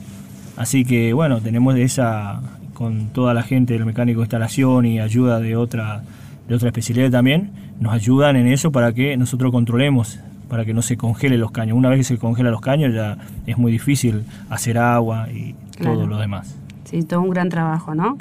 [0.55, 2.41] Así que bueno, tenemos esa
[2.73, 6.01] con toda la gente del mecánico de instalación y ayuda de otra
[6.49, 10.81] de otra especialidad también, nos ayudan en eso para que nosotros controlemos, para que no
[10.81, 11.77] se congelen los caños.
[11.77, 15.95] Una vez que se congelan los caños ya es muy difícil hacer agua y Claro.
[15.95, 16.55] todo lo demás.
[16.83, 18.17] Sí, todo un gran trabajo, ¿no?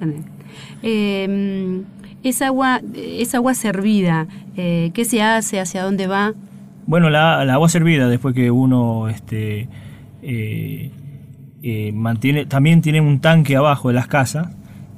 [0.82, 1.82] Eh,
[2.22, 5.60] esa agua, esa agua servida, eh, ¿qué se hace?
[5.60, 6.34] ¿Hacia dónde va?
[6.86, 9.68] Bueno, la, la agua servida, después que uno este,
[10.22, 10.90] eh,
[11.62, 14.48] eh, mantiene, también tiene un tanque abajo de las casas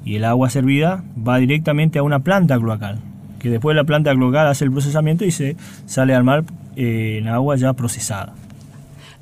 [0.05, 2.99] y el agua servida va directamente a una planta cloacal,
[3.41, 6.43] que después la planta cloacal hace el procesamiento y se sale al mar
[6.75, 8.33] eh, en agua ya procesada.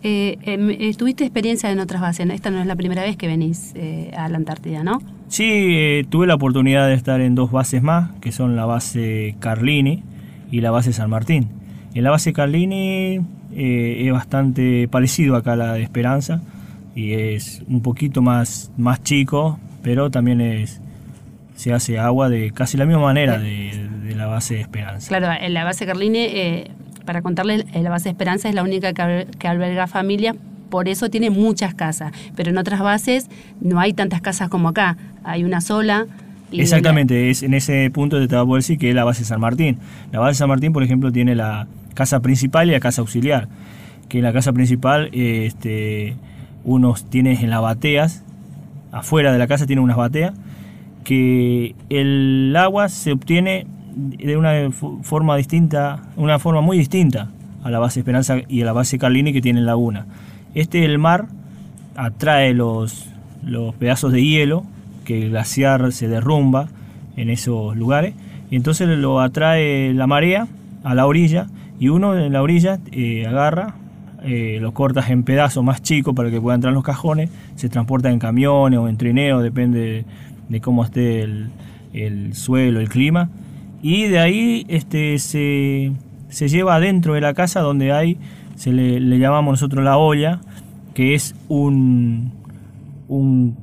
[0.03, 2.29] Eh, em, eh, ¿Tuviste experiencia en otras bases?
[2.29, 5.01] Esta no es la primera vez que venís eh, a la Antártida, ¿no?
[5.27, 10.03] Sí, tuve la oportunidad de estar en dos bases más, que son la base Carlini
[10.51, 11.49] y la base San Martín.
[11.93, 13.19] En la base Carlini
[13.51, 16.41] es bastante parecido acá a la de Esperanza
[16.95, 20.81] y es un poquito más, más chico, pero también es
[21.59, 23.71] se hace agua de casi la misma manera de
[24.19, 25.07] la base de Esperanza.
[25.07, 26.71] Claro, en la base Carline, eh,
[27.05, 30.35] para contarle, eh, la base Esperanza es la única que, al- que alberga familias,
[30.69, 32.11] por eso tiene muchas casas.
[32.35, 33.27] Pero en otras bases
[33.61, 36.05] no hay tantas casas como acá, hay una sola.
[36.51, 39.39] y- Exactamente, es en ese punto te voy a decir que es la base San
[39.39, 39.77] Martín.
[40.11, 43.47] La base San Martín, por ejemplo, tiene la casa principal y la casa auxiliar.
[44.07, 46.15] Que en la casa principal, este,
[46.63, 48.23] unos tienes en las bateas,
[48.91, 50.33] afuera de la casa tiene unas bateas,
[51.03, 53.65] que el agua se obtiene
[53.99, 57.29] de una fo- forma distinta, una forma muy distinta
[57.63, 60.05] a la base Esperanza y a la base Carlini que tiene laguna.
[60.55, 61.27] Este el mar
[61.95, 63.07] atrae los,
[63.43, 64.63] los pedazos de hielo
[65.03, 66.67] que el glaciar se derrumba
[67.17, 68.13] en esos lugares
[68.49, 70.47] y entonces lo atrae la marea
[70.83, 71.47] a la orilla
[71.79, 73.75] y uno en la orilla eh, agarra,
[74.23, 77.69] eh, lo cortas en pedazos más chicos para que pueda entrar en los cajones, se
[77.69, 80.05] transporta en camiones o en trineos, depende
[80.49, 83.29] de, cómo esté el, suelo, el clima,
[83.81, 85.91] y de ahí este, se,
[86.29, 88.17] se lleva adentro de la casa donde hay,
[88.55, 90.41] se le, le llamamos nosotros la olla,
[90.93, 92.33] que es un,
[93.07, 93.57] un,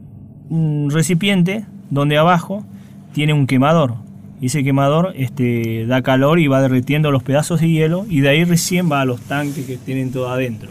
[0.49, 2.65] un recipiente donde abajo
[3.13, 3.95] tiene un quemador
[4.41, 8.29] y ese quemador este, da calor y va derritiendo los pedazos de hielo y de
[8.29, 10.71] ahí recién va a los tanques que tienen todo adentro.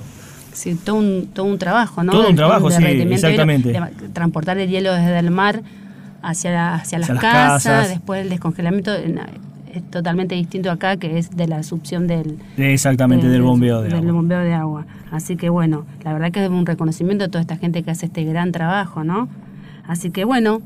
[0.53, 2.11] Sí, todo un, todo un trabajo, ¿no?
[2.11, 3.77] Todo un trabajo, sí, exactamente.
[4.13, 5.63] transportar el hielo desde el mar
[6.25, 11.61] hacia, hacia, las, casas, después el descongelamiento es totalmente distinto acá, que es de la
[11.63, 12.39] succión del...
[12.57, 14.01] Exactamente, del, bombeo de agua.
[14.01, 14.85] Del bombeo de agua.
[15.11, 18.07] Así que bueno, la verdad que es un reconocimiento a toda esta gente que hace
[18.07, 19.27] este gran trabajo, ¿no?
[19.87, 20.61] Así que bueno,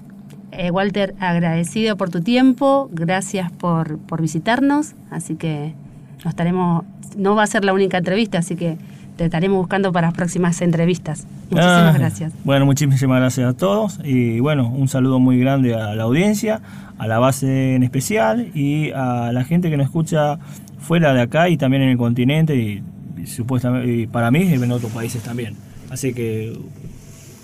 [0.52, 5.74] eh, Walter, agradecido por tu tiempo, gracias por, por visitarnos, así que
[6.18, 6.86] nos estaremos,
[7.18, 8.78] no va a ser la única entrevista, así que
[9.20, 11.28] te estaremos buscando para las próximas entrevistas.
[11.50, 12.32] Muchísimas ah, gracias.
[12.46, 16.62] Bueno, muchísimas gracias a todos y bueno, un saludo muy grande a la audiencia,
[16.98, 20.40] a la base en especial y a la gente que nos escucha
[20.80, 22.82] fuera de acá y también en el continente y,
[23.26, 25.58] supuestamente para mí y en otros países también.
[25.90, 26.58] Así que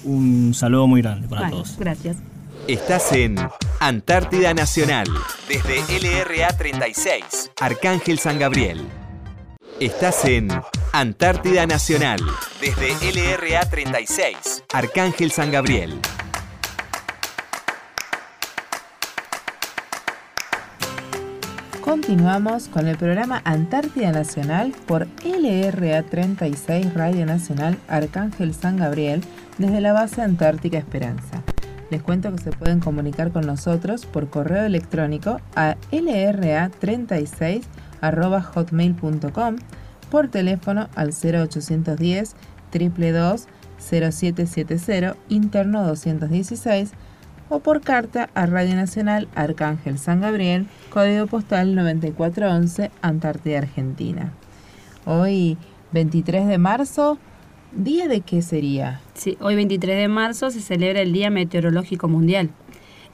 [0.05, 1.75] un saludo muy grande para todos.
[1.77, 2.15] Gracias.
[2.69, 3.35] Estás en
[3.81, 5.07] Antártida Nacional,
[5.49, 8.79] desde LRA 36, Arcángel San Gabriel.
[9.79, 10.47] Estás en
[10.93, 12.21] Antártida Nacional,
[12.61, 15.99] desde LRA 36, Arcángel San Gabriel.
[21.81, 29.25] Continuamos con el programa Antártida Nacional por LRA 36 Radio Nacional Arcángel San Gabriel
[29.57, 31.43] desde la base Antártica Esperanza.
[31.89, 35.75] Les cuento que se pueden comunicar con nosotros por correo electrónico a
[38.11, 39.55] lra36.hotmail.com,
[40.09, 42.35] por teléfono al 0810
[42.71, 46.91] 222 0770 interno 216
[47.49, 54.33] o por carta a Radio Nacional Arcángel San Gabriel, código postal 9411, Antártida, Argentina.
[55.05, 55.57] Hoy,
[55.91, 57.19] 23 de marzo,
[57.75, 59.01] ¿Día de qué sería?
[59.15, 62.51] Sí, hoy 23 de marzo se celebra el Día Meteorológico Mundial.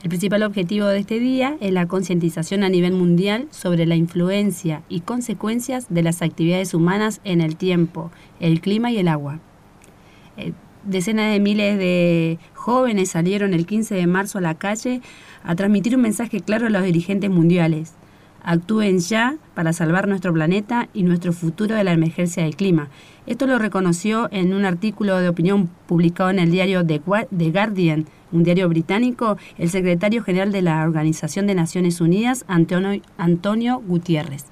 [0.04, 4.82] El principal objetivo de este día es la concientización a nivel mundial sobre la influencia
[4.90, 9.40] y consecuencias de las actividades humanas en el tiempo, el clima y el agua.
[10.38, 10.54] Eh,
[10.86, 15.02] decenas de miles de jóvenes salieron el 15 de marzo a la calle
[15.44, 17.94] a transmitir un mensaje claro a los dirigentes mundiales.
[18.44, 22.90] Actúen ya para salvar nuestro planeta y nuestro futuro de la emergencia del clima
[23.28, 28.44] esto lo reconoció en un artículo de opinión publicado en el diario The Guardian, un
[28.44, 34.46] diario británico, el secretario general de la Organización de Naciones Unidas, Antonio, Antonio Gutiérrez.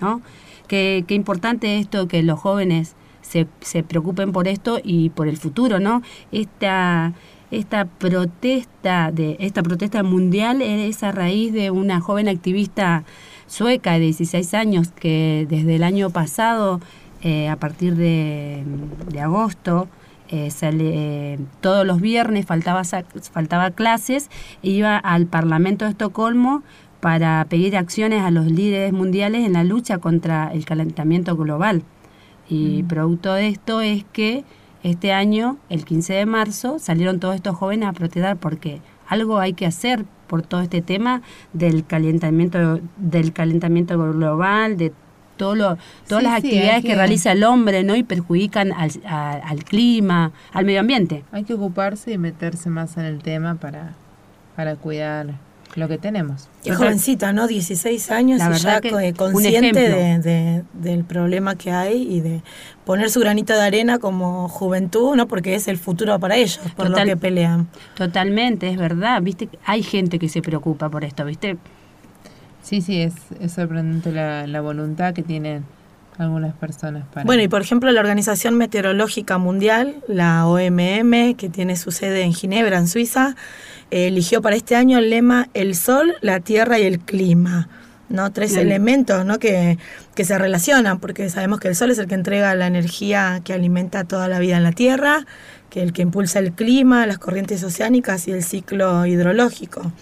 [0.00, 0.22] ¿no?
[0.68, 5.36] Qué, qué importante esto que los jóvenes se, se, preocupen por esto y por el
[5.36, 6.02] futuro, ¿no?
[6.32, 7.12] Esta,
[7.50, 13.04] esta protesta de esta protesta mundial es a raíz de una joven activista
[13.46, 16.80] sueca de 16 años que desde el año pasado
[17.22, 18.64] eh, a partir de,
[19.20, 19.88] agosto.
[20.30, 24.28] Eh, sale, todos los viernes faltaba, faltaba clases,
[24.62, 26.62] e iba al Parlamento de Estocolmo
[27.00, 31.82] para pedir acciones a los líderes mundiales en la lucha contra el calentamiento global.
[32.48, 32.88] Y mm.
[32.88, 34.44] producto de esto es que
[34.82, 39.54] este año, el 15 de marzo, salieron todos estos jóvenes a protestar porque algo hay
[39.54, 44.92] que hacer por todo este tema del calentamiento del calentamiento global, de
[45.36, 46.94] todo todas las actividades que...
[46.94, 47.96] realiza el hombre ¿no?
[47.96, 51.24] y perjudican al, al clima, al medio ambiente.
[51.32, 53.94] Hay que ocuparse y meterse más en el tema para,
[54.56, 55.34] para cuidar
[55.74, 56.48] lo que tenemos.
[56.62, 57.46] Qué jovencita, ¿no?
[57.46, 58.80] 16 años y ya
[59.16, 62.42] consciente de, del problema que hay y de
[62.84, 65.28] poner su granito de arena como juventud, ¿no?
[65.28, 67.68] Porque es el futuro para ellos, por lo que pelean.
[67.94, 69.48] Totalmente, es verdad, ¿viste?
[69.64, 71.56] Hay gente que se preocupa por esto, ¿viste?
[72.62, 75.64] Sí, sí, es, es sorprendente la, la voluntad que tienen
[76.18, 77.24] algunas personas para...
[77.24, 82.34] Bueno, y por ejemplo la Organización Meteorológica Mundial, la OMM, que tiene su sede en
[82.34, 83.36] Ginebra, en Suiza,
[83.90, 87.68] eligió para este año el lema El Sol, la Tierra y el Clima.
[88.08, 88.32] ¿no?
[88.32, 89.38] Tres elementos ¿no?
[89.38, 89.78] que,
[90.14, 93.52] que se relacionan, porque sabemos que el Sol es el que entrega la energía que
[93.52, 95.26] alimenta toda la vida en la Tierra,
[95.70, 99.92] que el que impulsa el clima, las corrientes oceánicas y el ciclo hidrológico.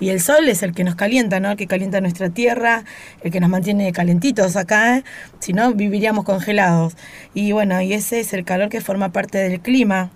[0.00, 1.50] Y el sol es el que nos calienta, ¿no?
[1.50, 2.84] El que calienta nuestra tierra,
[3.22, 5.04] el que nos mantiene calentitos acá, ¿eh?
[5.40, 6.96] si no viviríamos congelados.
[7.34, 10.10] Y bueno, y ese es el calor que forma parte del clima,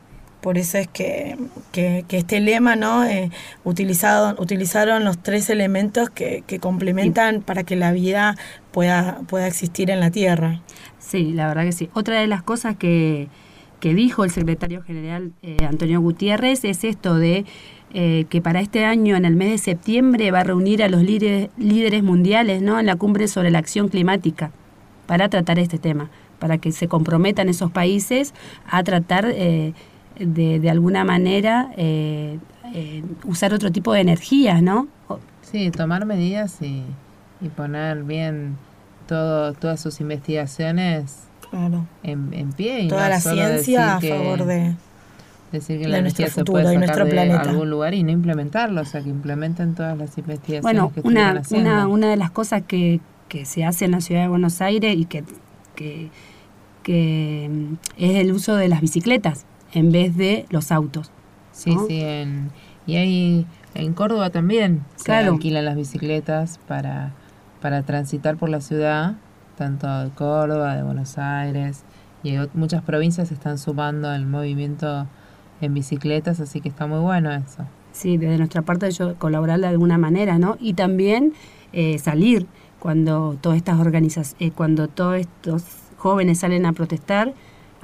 [0.44, 1.38] por eso es que,
[1.72, 3.02] que, este lema, ¿no?
[3.02, 3.30] Eh,
[3.64, 8.36] utilizado, utilizaron los tres elementos que, que complementan para que la vida
[8.70, 10.60] pueda, pueda existir en la Tierra.
[10.98, 11.88] Sí, la verdad que sí.
[11.94, 13.28] Otra de las cosas que,
[13.80, 17.46] que dijo el secretario general eh, Antonio Gutiérrez es esto de
[17.94, 21.02] eh, que para este año, en el mes de septiembre, va a reunir a los
[21.02, 22.78] líderes, líderes mundiales ¿no?
[22.78, 24.50] en la cumbre sobre la acción climática
[25.06, 28.34] para tratar este tema, para que se comprometan esos países
[28.66, 29.72] a tratar eh,
[30.18, 32.38] de, de alguna manera eh,
[32.74, 34.88] eh, usar otro tipo de energías, ¿no?
[35.08, 36.82] O- Sí, tomar medidas y,
[37.40, 38.56] y poner bien
[39.06, 41.86] todo, todas sus investigaciones Claro.
[42.02, 42.80] en, en pie.
[42.80, 44.74] Y Toda no la ciencia a que- favor de...
[45.52, 47.40] Decir que de la nuestro energía se futuro puede sacar nuestro de planeta.
[47.42, 51.30] algún lugar y no implementarlo, o sea, que implementen todas las investigaciones Bueno, que una,
[51.30, 51.70] haciendo.
[51.70, 52.98] una, una de las cosas que,
[53.28, 55.22] que se hace en la ciudad de Buenos Aires y que,
[55.76, 56.10] que,
[56.82, 57.44] que,
[57.96, 61.10] es el uso de las bicicletas en vez de los autos.
[61.52, 61.86] Sí, ¿no?
[61.86, 62.50] sí, en,
[62.86, 67.12] y hay en Córdoba también se alquilan las bicicletas para,
[67.60, 69.16] para transitar por la ciudad,
[69.56, 71.84] tanto de Córdoba, de Buenos Aires,
[72.22, 75.06] y muchas provincias se están sumando al movimiento
[75.60, 77.64] en bicicletas, así que está muy bueno eso.
[77.92, 80.56] Sí, desde nuestra parte yo colaborar de alguna manera, ¿no?
[80.60, 81.32] Y también
[81.72, 82.46] eh, salir
[82.78, 85.64] cuando todas estas organizaciones, cuando todos estos
[85.96, 87.34] jóvenes salen a protestar,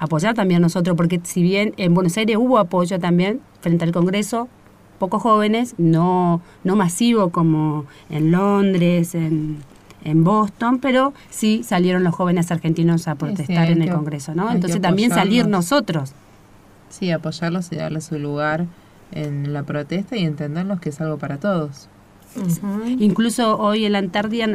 [0.00, 4.48] apoyar también nosotros, porque si bien en Buenos Aires hubo apoyo también frente al Congreso,
[4.98, 9.58] pocos jóvenes, no, no masivo como en Londres, en,
[10.04, 14.34] en Boston, pero sí salieron los jóvenes argentinos a sí, protestar en el que- Congreso,
[14.34, 14.50] ¿no?
[14.50, 16.12] Entonces también salir nosotros.
[16.88, 18.66] Sí, apoyarlos y darles su lugar
[19.12, 21.88] en la protesta y entenderlos que es algo para todos.
[22.98, 24.46] Incluso hoy en la Antártida,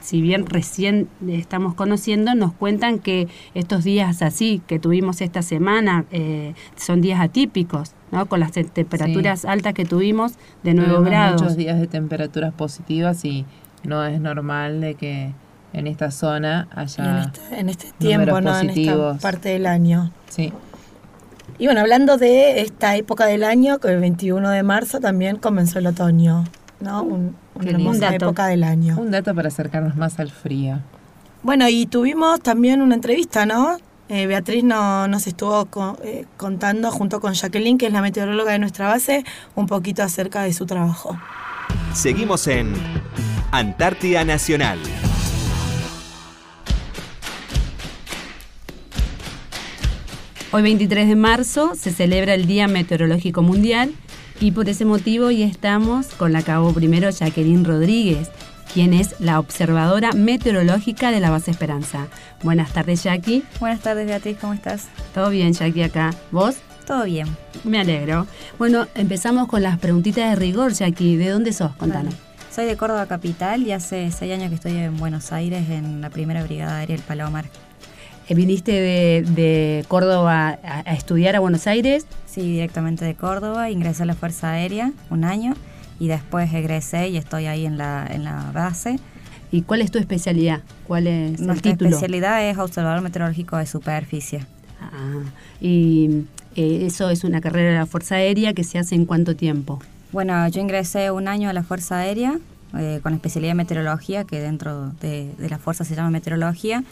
[0.00, 6.04] si bien recién estamos conociendo, nos cuentan que estos días así que tuvimos esta semana
[6.10, 8.26] eh, son días atípicos, ¿no?
[8.26, 10.32] Con las te- temperaturas altas que tuvimos
[10.62, 11.42] de 9 Tuvimos grados.
[11.42, 13.44] muchos días de temperaturas positivas y
[13.84, 15.32] no es normal de que
[15.72, 17.20] en esta zona Y en haya...
[17.32, 18.58] este, en este tiempo, ¿no?
[18.58, 19.18] En esta positivos.
[19.22, 20.10] parte del año.
[20.28, 20.52] Sí,
[21.58, 25.78] Y bueno, hablando de esta época del año, que el 21 de marzo también comenzó
[25.78, 26.44] el otoño,
[26.80, 27.02] ¿no?
[27.02, 28.14] Un, una hermosa Un dato.
[28.26, 28.96] época del año.
[28.98, 30.78] un dato para acercarnos más al frío.
[31.42, 33.78] Bueno, y tuvimos también una entrevista, ¿no?
[34.08, 38.52] Eh, Beatriz no- nos estuvo co- eh, contando junto con Jacqueline, que es la meteoróloga
[38.52, 41.16] de nuestra base, un poquito acerca de su trabajo.
[41.94, 42.72] Seguimos en
[43.52, 44.78] Antártida Nacional.
[50.52, 53.92] Hoy 23 de marzo se celebra el Día Meteorológico Mundial
[54.40, 58.30] y por ese motivo hoy estamos con la cabo primero Jacqueline Rodríguez,
[58.72, 62.06] quien es la observadora meteorológica de la base Esperanza.
[62.42, 63.44] Buenas tardes Jackie.
[63.60, 64.88] Buenas tardes, Beatriz, ¿cómo estás?
[65.12, 66.14] ¿Todo bien Jackie acá?
[66.30, 66.56] ¿Vos?
[66.86, 67.28] Todo bien.
[67.64, 68.26] Me alegro.
[68.58, 71.16] Bueno, empezamos con las preguntitas de rigor, Jackie.
[71.16, 71.72] ¿De dónde sos?
[71.76, 72.14] Contanos.
[72.50, 76.10] Soy de Córdoba Capital y hace seis años que estoy en Buenos Aires en la
[76.10, 77.44] primera brigada aérea del Palomar.
[78.30, 82.06] Eh, ¿Viniste de, de Córdoba a, a estudiar a Buenos Aires?
[82.26, 85.54] Sí, directamente de Córdoba, ingresé a la Fuerza Aérea un año
[85.98, 89.00] y después egresé y estoy ahí en la, en la base.
[89.50, 90.60] ¿Y cuál es tu especialidad?
[90.86, 91.90] ¿Cuál es el Nuestra título?
[91.90, 94.46] especialidad es observador meteorológico de superficie.
[94.80, 95.22] Ah,
[95.60, 96.22] y
[96.54, 99.80] eh, eso es una carrera de la Fuerza Aérea que se hace en cuánto tiempo?
[100.12, 102.38] Bueno, yo ingresé un año a la Fuerza Aérea
[102.78, 106.84] eh, con la especialidad de meteorología, que dentro de, de la Fuerza se llama meteorología,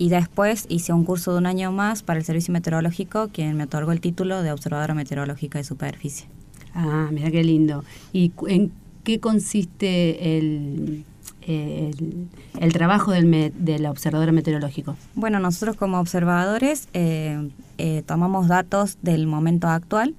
[0.00, 3.64] y después hice un curso de un año más para el servicio meteorológico, quien me
[3.64, 6.26] otorgó el título de observadora meteorológica de superficie.
[6.74, 7.84] Ah, mira qué lindo.
[8.10, 8.72] ¿Y en
[9.04, 11.04] qué consiste el,
[11.46, 14.96] el, el trabajo del, me- del observador meteorológico?
[15.14, 20.14] Bueno, nosotros como observadores eh, eh, tomamos datos del momento actual,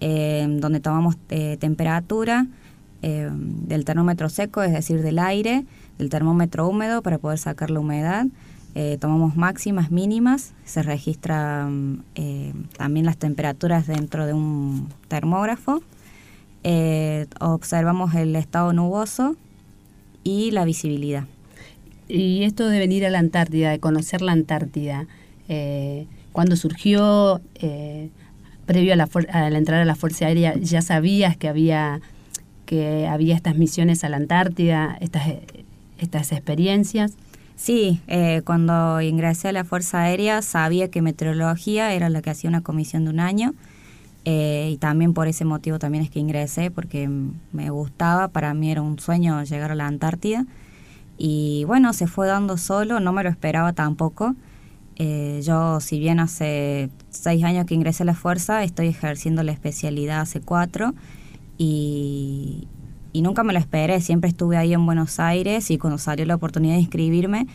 [0.00, 2.46] eh, donde tomamos eh, temperatura
[3.02, 5.66] del termómetro seco, es decir, del aire,
[5.98, 8.24] del termómetro húmedo para poder sacar la humedad.
[8.76, 15.80] Eh, tomamos máximas, mínimas, se registran eh, también las temperaturas dentro de un termógrafo.
[16.64, 19.36] Eh, observamos el estado nuboso
[20.24, 21.24] y la visibilidad.
[22.08, 25.06] Y esto de venir a la Antártida, de conocer la Antártida,
[26.32, 27.40] ¿cuándo surgió?
[28.66, 32.00] Previo a la, a la entrada a la Fuerza Aérea, ¿ya sabías que había,
[32.66, 35.28] que había estas misiones a la Antártida, estas,
[35.98, 37.12] estas experiencias?
[37.64, 42.50] Sí, eh, cuando ingresé a la Fuerza Aérea sabía que meteorología era la que hacía
[42.50, 43.54] una comisión de un año
[44.26, 47.08] eh, y también por ese motivo también es que ingresé porque
[47.52, 50.44] me gustaba, para mí era un sueño llegar a la Antártida
[51.16, 54.34] y bueno, se fue dando solo, no me lo esperaba tampoco
[54.96, 59.52] Eh, yo, si bien hace seis años que ingresé a la fuerza, estoy ejerciendo la
[59.52, 60.94] especialidad hace cuatro
[61.58, 62.68] y,
[63.14, 64.02] y nunca me lo esperé.
[64.02, 67.46] Siempre estuve ahí en Buenos Aires y cuando salió la oportunidad de inscribirme,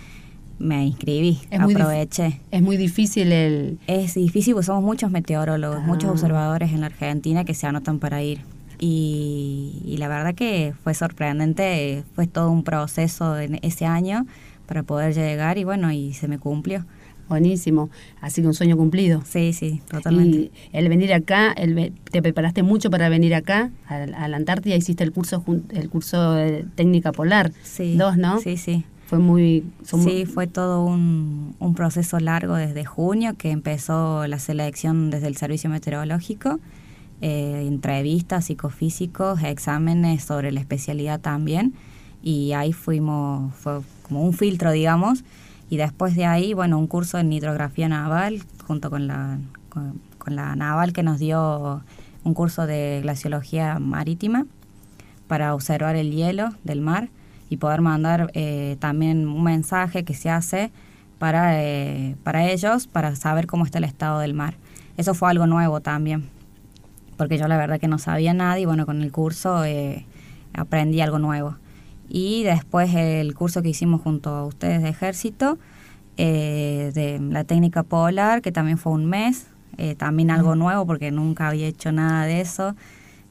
[0.58, 2.42] me inscribí, Es aproveché.
[2.50, 3.78] Es muy difícil el...
[3.88, 5.86] Es difícil porque somos muchos meteorólogos, Ah.
[5.88, 8.40] muchos observadores en la Argentina que se anotan para ir.
[8.80, 14.26] Y, y la verdad que fue sorprendente, fue todo un proceso en ese año
[14.66, 16.86] para poder llegar y bueno, y se me cumplió.
[17.30, 17.90] Buenísimo.
[18.20, 19.22] Así que un sueño cumplido.
[19.26, 20.38] Sí, sí, totalmente.
[20.38, 24.76] Y el venir acá, el, te preparaste mucho para venir acá, a, a la Antártida,
[24.76, 27.52] hiciste el curso el curso de técnica polar.
[27.64, 28.40] Sí, Dos, ¿no?
[28.42, 28.84] Sí, sí.
[29.06, 29.64] Fue muy...
[29.84, 35.10] son muy- Sí, fue todo un, un proceso largo desde junio que empezó la selección
[35.10, 36.60] desde el servicio meteorológico,
[37.22, 41.74] eh, entrevistas, psicofísicos, exámenes sobre la especialidad también
[42.24, 45.24] y ahí fuimos, fue como un filtro, digamos,
[45.70, 49.38] y después de ahí, bueno, un curso en hidrografía naval junto con la,
[49.70, 51.84] con, la naval que nos dio
[52.24, 54.46] un curso de glaciología marítima
[55.28, 57.10] para observar el hielo del mar
[57.50, 60.72] y poder mandar eh, también un mensaje que se hace
[61.20, 64.56] para, eh, para ellos, para saber cómo está el estado del mar.
[64.98, 66.30] Eso fue algo nuevo también,
[67.18, 70.06] porque yo la verdad que no sabía nada y bueno, con el curso eh,
[70.54, 71.56] aprendí algo nuevo.
[72.10, 75.58] Y después el curso que hicimos junto a ustedes de ejército,
[76.18, 79.48] eh, de la técnica polar, que también fue un mes,
[79.78, 82.76] eh, también algo nuevo porque nunca había hecho nada de eso.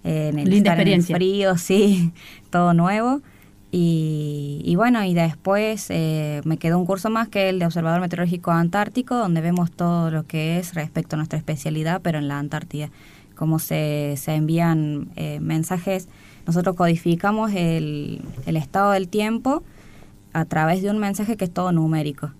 [0.04, 1.16] Eh, en el Linda estar en el experiencia.
[1.16, 2.12] frío, sí,
[2.50, 3.20] todo nuevo.
[3.70, 8.00] Y, y bueno, y después eh, me quedó un curso más que el de Observador
[8.00, 12.38] Meteorológico Antártico, donde vemos todo lo que es respecto a nuestra especialidad, pero en la
[12.38, 12.90] Antártida.
[13.34, 16.08] Cómo se, se envían eh, mensajes.
[16.48, 19.62] Nosotros codificamos el, el estado del tiempo
[20.32, 22.30] a través de un mensaje que es todo numérico.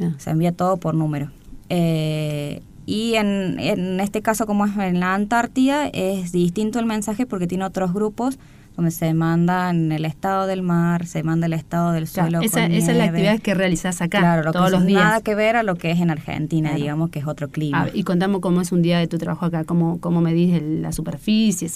[0.00, 0.12] Ah.
[0.18, 1.30] Se envía todo por número.
[1.70, 7.24] Eh, y en, en este caso, como es en la Antártida, es distinto el mensaje
[7.24, 8.38] porque tiene otros grupos
[8.76, 12.44] donde se mandan el estado del mar, se manda el estado del Claro, suelo.
[12.44, 15.02] esa, es la actividad que realizás acá Claro, lo todos que los días.
[15.04, 16.82] Nada que ver a lo que es en Argentina, Claro.
[16.82, 17.84] digamos, que es otro clima.
[17.84, 20.82] Ah, y contamos cómo es un día de tu trabajo acá, cómo, cómo medís el-
[20.82, 21.70] la superficie,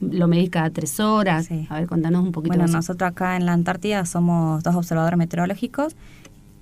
[0.00, 1.46] lo medís cada tres horas.
[1.46, 1.66] Sí.
[1.70, 5.96] A ver, contanos un poquito Bueno, nosotros acá en la Antártida somos dos observadores meteorológicos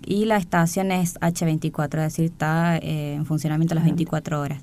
[0.04, 4.62] y la estación es H24, es decir, está eh, en funcionamiento las 24 horas.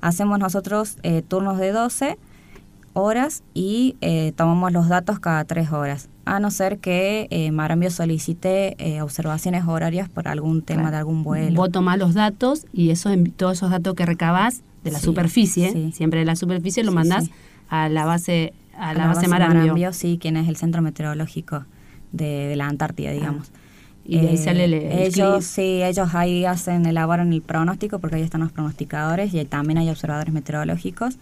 [0.00, 2.18] Hacemos nosotros eh, turnos de 12
[2.92, 7.90] horas y eh, tomamos los datos cada 3 horas, a no ser que eh, Marambio
[7.90, 10.92] solicite eh, observaciones horarias por algún tema Claro.
[10.92, 11.56] de algún vuelo.
[11.56, 15.04] Vos tomás los datos y eso, en- todos esos datos que recabás de la Sí,
[15.04, 15.92] superficie, sí.
[15.92, 17.30] siempre de la superficie, lo Sí, mandás.
[17.68, 19.92] A la base a la, base, Marambio.
[19.94, 21.64] sí, quien es el centro meteorológico
[22.12, 23.50] de, de la Antártida, digamos.
[23.54, 23.58] Ah.
[24.04, 25.42] Y de ahí Eh, sale el- el ellos, clip.
[25.42, 29.88] sí, ellos ahí hacen, elaboran el pronóstico porque ahí están los pronosticadores y también hay
[29.90, 31.16] observadores meteorológicos.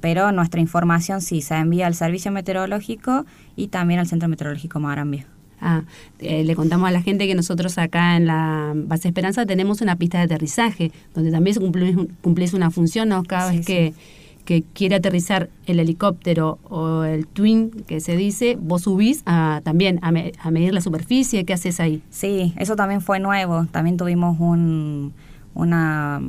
[0.00, 3.24] Pero nuestra información sí se envía al servicio meteorológico
[3.56, 5.24] y también al centro meteorológico Marambio.
[5.62, 5.82] Ah,
[6.20, 9.96] eh, le contamos a la gente que nosotros acá en la base Esperanza tenemos una
[9.96, 13.22] pista de aterrizaje, donde también cumplís, cumplís una función, ¿no?
[13.24, 13.94] Cada Sí, vez que,
[14.44, 19.98] que quiere aterrizar el helicóptero o el twin, que se dice, vos subís a, también
[20.02, 22.02] a, me- a medir la superficie, ¿qué haces ahí?
[22.10, 23.66] Sí, eso también fue nuevo.
[23.70, 25.12] También tuvimos un,
[25.54, 26.20] una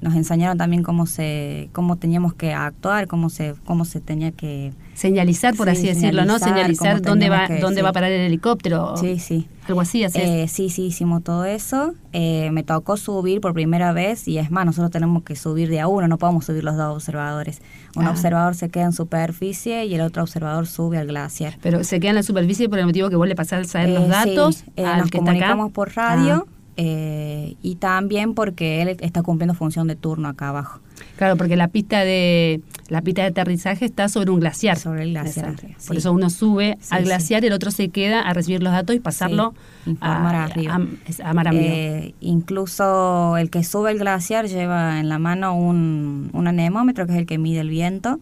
[0.00, 4.72] nos enseñaron también cómo se cómo teníamos que actuar, cómo se cómo se tenía que
[4.94, 6.40] Señalizar, por Sí, así decirlo, ¿no?
[6.40, 7.82] señalizar, dónde va, que- dónde sí.
[7.84, 8.96] va a parar el helicóptero.
[8.96, 9.46] Sí, sí.
[9.68, 10.22] Algo así, haces.
[10.24, 11.94] Eh, sí, sí, hicimos todo eso.
[12.12, 15.78] Eh, me tocó subir por primera vez y es más, nosotros tenemos que subir de
[15.78, 17.62] a uno, no podemos subir los dos observadores.
[17.94, 18.10] Un Ah.
[18.10, 21.58] observador se queda en superficie y el otro observador sube al glaciar.
[21.62, 24.04] Pero se queda en la superficie por el motivo que vos le pasás a los
[24.04, 25.40] Eh, datos sí, eh, al nos que está acá.
[25.40, 26.52] comunicamos por radio Ah.
[26.80, 30.78] Eh, y también porque él está cumpliendo función de turno acá abajo.
[31.16, 34.78] Claro, porque la pista de la pista de aterrizaje está sobre un glaciar.
[34.78, 35.74] Sobre el glaciar, sí.
[35.88, 37.04] Por eso uno sube Sí, al sí.
[37.06, 39.54] glaciar, el otro se queda a recibir los datos y pasarlo
[39.84, 40.74] Sí, a, arriba.
[41.22, 41.62] a, a Marambio.
[41.64, 47.12] Eh, incluso el que sube el glaciar lleva en la mano un, un anemómetro, que
[47.14, 48.20] es el que mide el viento,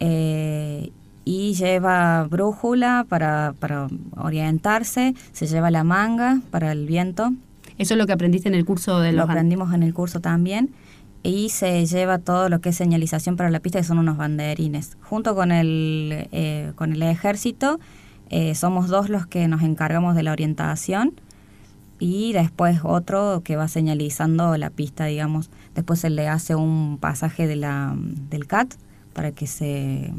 [0.00, 0.90] eh,
[1.24, 7.32] y lleva brújula para, para orientarse, se lleva la manga para el viento,
[7.80, 9.94] Eso es lo que aprendiste en el curso de lo los an- aprendimos en el
[9.94, 10.70] curso también,
[11.22, 14.96] y se lleva todo lo que es señalización para la pista, que son unos banderines.
[15.02, 17.80] Junto con el, eh, con el ejército,
[18.28, 21.12] eh, somos dos los que nos encargamos de la orientación
[21.98, 25.50] y después otro que va señalizando la pista, digamos.
[25.74, 28.74] Después se le hace un pasaje de la, del CAT
[29.12, 30.12] para que se,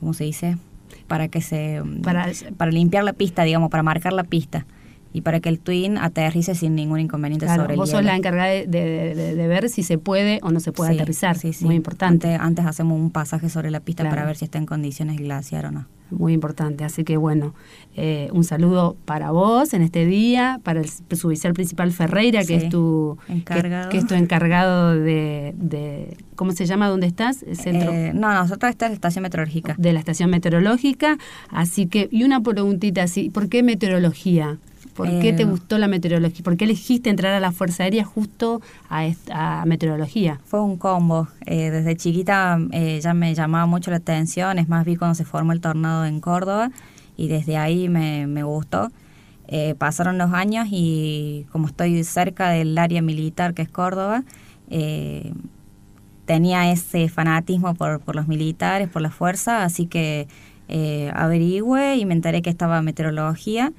[0.00, 0.58] ¿cómo se dice?
[1.06, 4.66] Para que se, Para- para limpiar la pista, digamos, para marcar la pista.
[5.12, 8.14] Y para que el twin aterrice sin ningún inconveniente Claro, sobre el vos sos la
[8.16, 11.36] encargada de, de- de- de ver si se puede o no se puede Sí, aterrizar.
[11.38, 11.64] sí, sí.
[11.64, 12.28] Muy importante.
[12.34, 14.16] Antes, antes hacemos un pasaje sobre la pista Claro.
[14.16, 15.86] para ver si está en condiciones glaciar o no.
[16.10, 16.84] Muy importante.
[16.84, 17.54] Así que bueno,
[17.94, 22.68] eh, un saludo para vos en este día, para el suboficial principal Ferreira, que es
[22.70, 23.90] tu que- encargado.
[23.90, 26.88] Que, es tu encargado de, ¿cómo se llama?
[26.88, 27.42] ¿Dónde estás?
[27.42, 29.74] El centro Eh, no, nosotros esta es la estación meteorológica.
[29.78, 31.18] de la estación meteorológica.
[31.50, 34.58] Así que, y una preguntita así, ¿por qué meteorología?
[34.98, 36.42] ¿Por qué Eh, te gustó la meteorología?
[36.42, 40.40] ¿Por qué elegiste entrar a la Fuerza Aérea justo a, meteorología?
[40.44, 41.28] Fue un combo.
[41.46, 44.58] Eh, desde chiquita eh, ya me llamaba mucho la atención.
[44.58, 46.72] Es más, vi cuando se formó el tornado en Córdoba
[47.16, 48.90] y desde ahí me, me gustó.
[49.46, 54.24] Eh, pasaron los años y como estoy cerca del área militar que es Córdoba,
[54.68, 55.32] eh,
[56.26, 60.26] tenía ese fanatismo por, por los militares, por la fuerza, así que
[60.68, 63.72] eh, averigüé y me enteré que estaba meteorología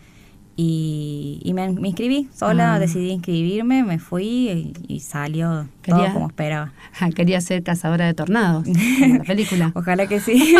[0.62, 2.80] y, y me, me inscribí sola, Ah.
[2.80, 6.74] decidí inscribirme, me fui y, y salió Quería- todo como esperaba.
[7.16, 9.72] Quería ser cazadora de tornados, como la película.
[9.76, 10.54] Ojalá que sí.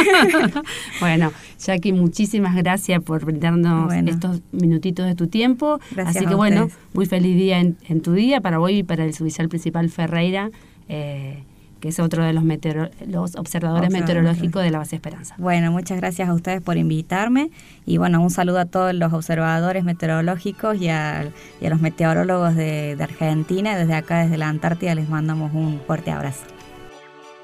[1.02, 4.10] bueno, Jackie, muchísimas gracias por brindarnos Bueno.
[4.10, 5.80] estos minutitos de tu tiempo.
[5.92, 9.04] Gracias Así que bueno, muy feliz día en, en tu día para hoy y para
[9.04, 10.50] el suboficial principal Ferreira,
[10.88, 11.44] eh,
[11.80, 15.36] que es otro de los, meteoro- los observadores meteorológicos de la base Esperanza.
[15.38, 17.50] Bueno, muchas gracias a ustedes por invitarme
[17.86, 21.26] y bueno, un saludo a todos los observadores meteorológicos y a,
[21.62, 23.78] y a los meteorólogos de, de Argentina.
[23.78, 26.44] Desde acá, desde la Antártida, les mandamos un fuerte abrazo.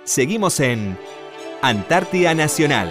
[0.03, 0.97] Seguimos en
[1.61, 2.89] Antártida Nacional.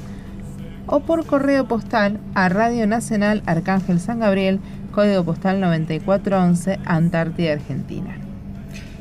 [0.86, 4.60] o por correo postal a Radio Nacional Arcángel San Gabriel,
[4.90, 8.16] código postal 9411, Antártida, Argentina.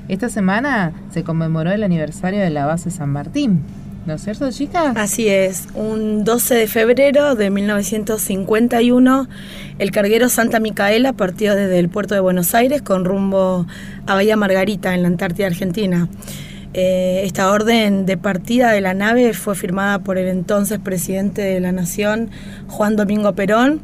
[0.07, 3.63] Esta semana se conmemoró el aniversario de la base San Martín,
[4.09, 4.97] ¿no es cierto, chicas?
[4.97, 9.29] Así es, un 12 de febrero de 1951,
[9.77, 13.67] el carguero Santa Micaela partió desde el puerto de Buenos Aires con rumbo
[14.07, 16.09] a Bahía Margarita, en la Antártida Argentina.
[16.73, 21.59] Eh, esta orden de partida de la nave fue firmada por el entonces presidente de
[21.59, 22.31] la Nación,
[22.67, 23.79] Juan Domingo Perón,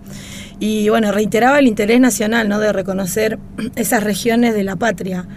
[0.59, 2.59] y bueno, reiteraba el interés nacional ¿no?
[2.59, 3.37] de reconocer
[3.75, 5.27] esas regiones de la patria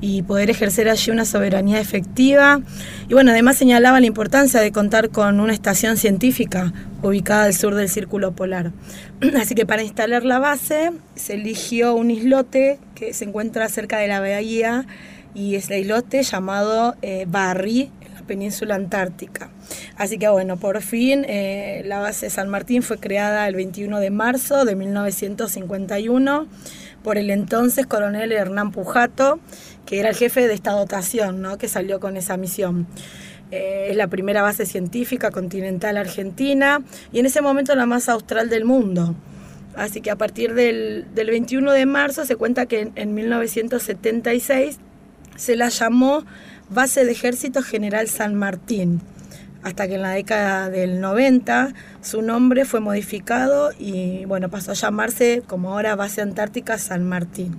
[0.00, 2.60] y poder ejercer allí una soberanía efectiva.
[3.08, 6.72] Y bueno, además señalaba la importancia de contar con una estación científica
[7.02, 8.72] ubicada al sur del Círculo Polar.
[9.40, 14.08] Así que para instalar la base se eligió un islote que se encuentra cerca de
[14.08, 14.86] la bahía
[15.34, 19.50] y es el islote llamado eh, Barry en la península antártica.
[19.96, 24.10] Así que bueno, por fin eh, la base San Martín fue creada el 21 de
[24.10, 26.48] marzo de 1951
[27.06, 29.38] por el entonces coronel Hernán Pujato,
[29.86, 31.56] que era el jefe de esta dotación, ¿no?
[31.56, 32.88] que salió con esa misión.
[33.52, 36.82] Eh, es la primera base científica continental argentina
[37.12, 39.14] y en ese momento la más austral del mundo.
[39.76, 44.80] Así que a partir del, del 21 de marzo se cuenta que en, en 1976
[45.36, 46.24] se la llamó
[46.70, 49.00] Base de Ejército General San Martín,
[49.66, 54.74] hasta que en la década del 90 su nombre fue modificado y bueno, pasó a
[54.74, 57.56] llamarse como ahora Base Antártica San Martín.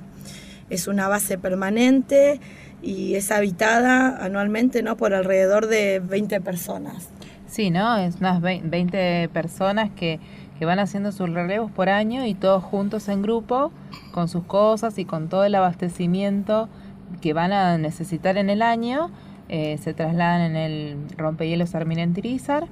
[0.70, 2.40] Es una base permanente
[2.82, 4.96] y es habitada anualmente ¿no?
[4.96, 7.10] por alrededor de 20 personas.
[7.48, 7.98] Sí, ¿no?
[7.98, 10.20] Es unas vei- 20 personas que,
[10.60, 13.72] que van haciendo sus relevos por año y todos juntos en grupo,
[14.14, 16.70] con sus cosas y con todo el abastecimiento
[17.22, 19.10] que van a necesitar en el año,
[19.50, 22.68] eh, se trasladan en el rompehielos Arminent Irizar,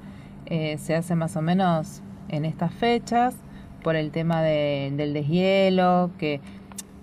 [0.46, 3.34] eh, se hace más o menos en estas fechas
[3.82, 6.40] por el tema de- del deshielo, que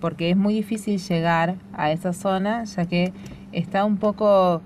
[0.00, 3.12] porque es muy difícil llegar a esa zona, ya que
[3.52, 4.60] está un poco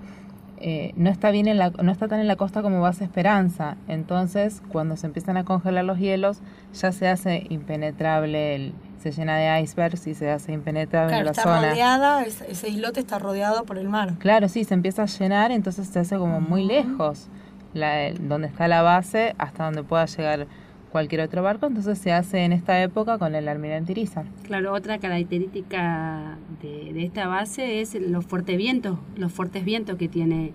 [0.60, 3.76] eh, no está bien en la, no está tan en la costa como base Esperanza.
[3.86, 6.40] Entonces, cuando se empiezan a congelar los hielos,
[6.74, 11.30] ya se hace impenetrable, el- se llena de icebergs y se hace impenetrable Claro, la
[11.30, 11.70] está zona.
[11.70, 14.14] rodeada, ese, ese islote está rodeado por el mar.
[14.18, 17.28] Claro, sí, se empieza a llenar, entonces se hace como muy lejos
[17.74, 20.46] la, donde está la base hasta donde pueda llegar
[20.90, 21.66] cualquier otro barco.
[21.66, 24.24] Entonces se hace en esta época con el almirante Irizar.
[24.44, 30.08] Claro, otra característica de, de esta base es los fuertes vientos, los fuertes vientos que
[30.08, 30.52] tiene,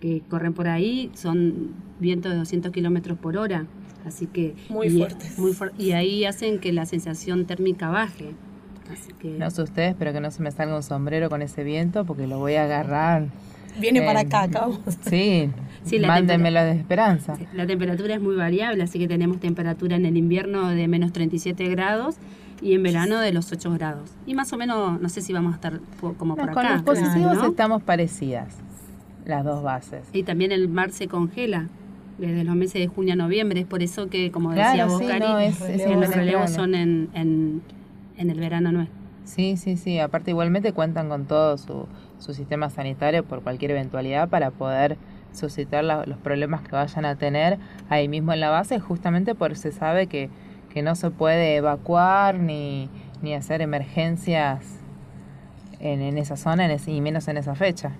[0.00, 3.66] que corren por ahí, son vientos de 200 kilómetros por hora,
[4.06, 5.38] así que Muy y, fuertes.
[5.38, 8.32] muy y ahí hacen que la sensación térmica baje.
[8.92, 11.64] Así que No sé ustedes, espero que no se me salga un sombrero con ese
[11.64, 13.26] viento porque lo voy a agarrar.
[13.80, 14.60] Viene para Eh, acá, acá.
[14.60, 14.80] vamos.
[15.08, 15.50] Sí,
[15.84, 17.34] Sí, la mándenmelo de esperanza.
[17.36, 21.12] Sí, La temperatura es muy variable, así que tenemos temperatura en el invierno de menos
[21.12, 22.16] 37 grados
[22.62, 24.10] y en verano de los 8 grados.
[24.26, 25.80] Y más o menos, no sé si vamos a estar
[26.16, 26.74] como No, por con acá.
[26.74, 27.46] los positivos ¿no?
[27.46, 28.54] estamos parecidas,
[29.26, 30.06] las dos bases.
[30.12, 31.68] Y también el mar se congela
[32.18, 33.60] desde los meses de junio a noviembre.
[33.60, 36.74] Es por eso que, como decía vos, sí, Cari, no, es- es los relevos son
[36.74, 37.62] en, en,
[38.16, 38.96] en el verano nuestro.
[39.24, 39.98] Sí, sí, sí.
[39.98, 41.86] Aparte igualmente cuentan con todo su,
[42.18, 44.96] su sistema sanitario por cualquier eventualidad para poder
[45.32, 47.58] suscitar la- los problemas que vayan a tener
[47.88, 50.28] ahí mismo en la base, justamente porque se sabe que,
[50.72, 52.88] que no se puede evacuar ni,
[53.22, 54.78] ni hacer emergencias
[55.80, 57.92] en, en esa zona en ese- y menos en esa fecha.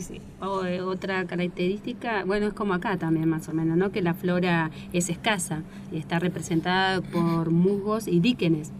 [0.00, 3.92] Sí, o, eh, otra característica, bueno, es como acá también más o menos, ¿no?
[3.92, 8.72] Que la flora es escasa y está representada por musgos y líquenes.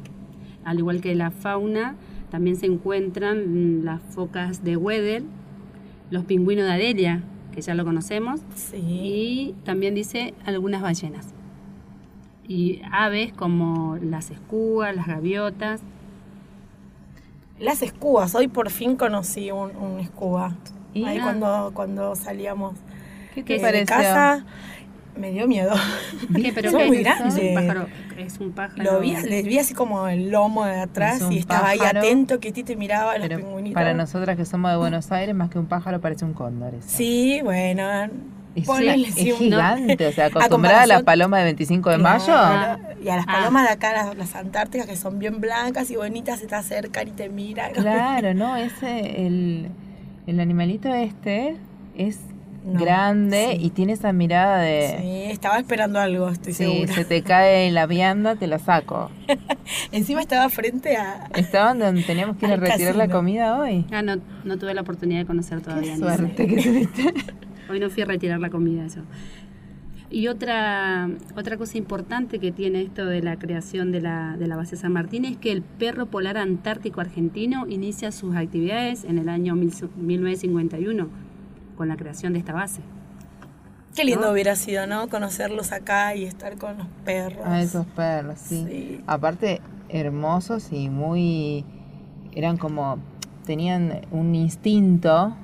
[0.65, 1.95] Al igual que la fauna,
[2.31, 5.25] también se encuentran mm, las focas de Weddell,
[6.11, 8.77] los pingüinos de Adelia, que ya lo conocemos, Sí.
[8.79, 11.35] y también dice algunas ballenas.
[12.47, 15.83] Y aves como las escúas, las gaviotas.
[17.61, 20.57] Las escubas, hoy por fin conocí un, un escuba.
[20.95, 21.05] ¿Y?
[21.05, 21.23] Ahí Ah.
[21.25, 22.75] cuando, cuando salíamos
[23.35, 23.73] ¿Qué ¿Qué te es?
[23.73, 24.45] de casa,
[25.17, 25.73] me dio miedo.
[26.35, 26.53] ¿Qué?
[26.55, 27.05] ¿Pero Son qué muy es?
[27.05, 27.35] grandes.
[27.37, 27.87] Es un pájaro.
[28.19, 28.83] Es un pájaro.
[28.83, 32.01] Lo vi, le vi así como el lomo de atrás Es y estaba ahí pájaro,
[32.01, 33.75] atento, quietito y miraba a los pingüinitos.
[33.75, 36.75] para nosotras que somos de Buenos Aires, más que un pájaro parece un cóndor.
[36.75, 36.89] eso.
[36.89, 37.83] Sí, bueno.
[38.57, 41.99] Es, ponele es sí un- gigante, o sea, acostumbrada a la paloma de 25 de
[41.99, 42.33] mayo.
[43.01, 43.33] Y a las Ah.
[43.39, 47.07] palomas de acá, las, las antárticas, que son bien blancas y bonitas, se te acercan
[47.07, 47.71] y te miran.
[47.75, 49.71] Claro, no, ese, el,
[50.27, 51.57] el animalito este
[51.97, 52.19] es
[52.65, 53.67] No, grande sí.
[53.67, 56.93] y tiene esa mirada de, Sí, estaba esperando algo, estoy sí, segura.
[56.95, 59.11] se te cae la vianda, te la saco.
[59.93, 61.29] Encima estaba frente a...
[61.35, 63.87] Estaban donde teníamos que ir a retirar la comida hoy.
[63.91, 65.95] Ah, no, no tuve la oportunidad de conocer todavía.
[65.95, 66.17] Qué no sé.
[66.17, 67.15] suerte que tuviste.
[67.71, 69.01] Hoy no fui a retirar la comida, eso.
[70.13, 74.57] Y otra, otra cosa importante que tiene esto de la creación de la, de la
[74.57, 79.29] base San Martín es que el perro polar antártico argentino inicia sus actividades en el
[79.29, 81.09] año mil- 1951
[81.77, 82.81] con la creación de esta base.
[83.95, 84.33] Qué lindo ¿No?
[84.33, 85.09] hubiera sido, ¿no?
[85.09, 87.45] Conocerlos acá y estar con los perros.
[87.47, 88.65] A esos perros, sí.
[88.69, 89.01] Sí.
[89.07, 91.65] Aparte, hermosos y muy.
[92.33, 92.99] Eran como.
[93.47, 95.35] Tenían un instinto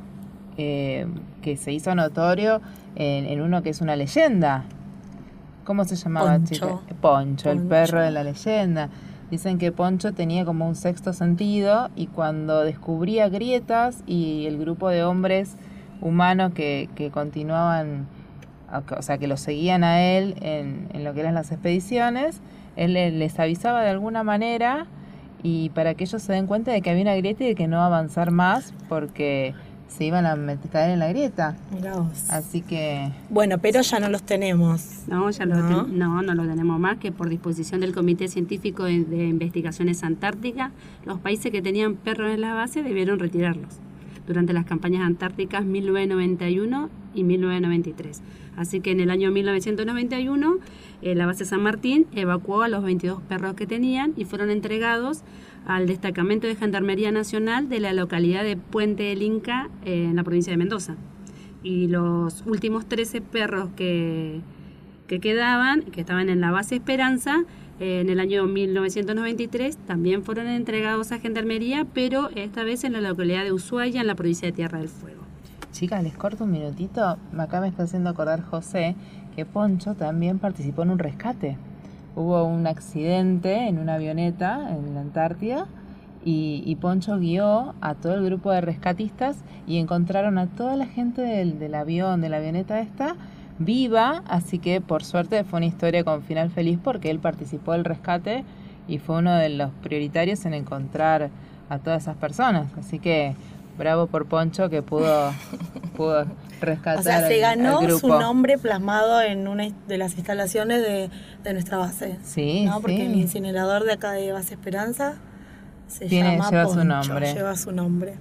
[0.59, 1.07] eh,
[1.43, 2.61] que se hizo notorio
[2.95, 4.65] en, en uno que es una leyenda.
[5.65, 6.83] ¿Cómo se llamaba, Poncho.
[7.01, 8.89] Poncho, el perro de la leyenda.
[9.31, 14.89] Dicen que Poncho tenía como un sexto sentido y cuando descubría grietas y el grupo
[14.89, 15.57] de hombres
[16.01, 18.07] humanos que, que continuaban,
[18.97, 22.41] o sea, que lo seguían a él en, en lo que eran las expediciones,
[22.77, 24.87] él le- les avisaba de alguna manera
[25.43, 27.67] y para que ellos se den cuenta de que había una grieta y de que
[27.67, 29.55] no avanzar más porque
[29.89, 30.37] se iban a
[30.73, 31.57] caer en la grieta.
[31.73, 32.25] Mirá vos.
[32.31, 35.05] Así que Bueno, pero ya no los tenemos.
[35.07, 35.85] No, ya lo No.
[35.85, 40.03] ten- no, no lo tenemos más que por disposición del Comité Científico de, de Investigaciones
[40.03, 40.73] Antárticas,
[41.05, 43.69] los países que tenían perros en la base debieron retirarlos
[44.27, 48.23] durante las campañas antárticas 1991 y 1993.
[48.57, 50.57] Así que en el año 1991
[51.03, 55.23] eh, la base San Martín evacuó a los 22 perros que tenían y fueron entregados
[55.67, 60.25] al destacamento de Gendarmería Nacional de la localidad de Puente del Inca eh, en la
[60.25, 60.97] provincia de Mendoza.
[61.63, 64.41] Y los últimos 13 perros que,
[65.09, 67.45] que quedaban, que estaban en la base Esperanza,
[67.81, 73.01] eh, en el año 1993 también fueron entregados a Gendarmería, pero esta vez en la
[73.01, 75.23] localidad de Ushuaia, en la provincia de Tierra del Fuego.
[75.73, 77.19] Chicas, les corto un minutito.
[77.37, 78.97] Acá me está haciendo acordar José
[79.35, 81.59] que Poncho también participó en un rescate.
[82.17, 85.67] Hubo un accidente en una avioneta en la Antártida
[86.25, 89.37] y, Poncho guió a todo el grupo de rescatistas
[89.67, 93.15] y encontraron a toda la gente del, del avión, de la avioneta esta,
[93.59, 94.23] viva.
[94.27, 98.45] Así que por suerte fue una historia con final feliz porque él participó del rescate
[98.89, 101.31] y fue uno de los prioritarios en encontrar
[101.69, 102.67] a todas esas personas.
[102.79, 103.37] Así que
[103.79, 105.33] bravo por Poncho que pudo,
[105.97, 106.27] pudo
[106.61, 110.83] rescatar O sea, se al- al ganó su nombre plasmado en una de las instalaciones
[110.83, 111.11] de,
[111.43, 112.19] de nuestra base.
[112.23, 112.81] Sí, ¿no?
[112.81, 113.03] Porque sí.
[113.03, 115.15] el incinerador de acá de Base Esperanza
[115.89, 117.35] se Tiene- llama lleva su Poncho, nombre.
[117.35, 118.15] Lleva su nombre.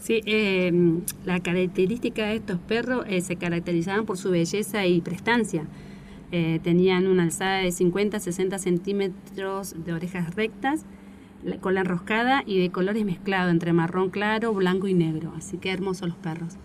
[0.00, 0.70] Sí, eh,
[1.24, 5.64] la característica de estos perros eh, se caracterizaban por su belleza y prestancia.
[6.30, 10.84] Eh, tenían una alzada de 50 60 centímetros de orejas rectas,
[11.60, 15.32] cola enroscada y de colores mezclados entre marrón claro, blanco y negro.
[15.36, 16.56] Así que hermosos los perros.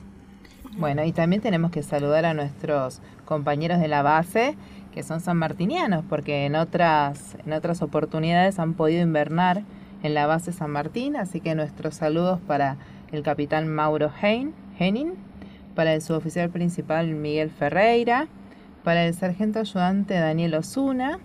[0.77, 4.55] Bueno, y también tenemos que saludar a nuestros compañeros de la base,
[4.93, 9.63] que son sanmartinianos, porque en otras, en otras oportunidades han podido invernar
[10.03, 12.77] en la base San Martín, así que nuestros saludos para
[13.11, 15.13] el capitán Mauro Hein, Henning,
[15.75, 18.27] para el suboficial principal Miguel Ferreira,
[18.83, 21.19] para el sargento ayudante Daniel Osuna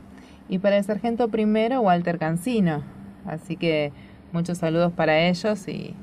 [0.49, 2.83] y para el sargento primero Walter Cancino.
[3.27, 3.93] Así que
[4.33, 5.95] muchos saludos para ellos y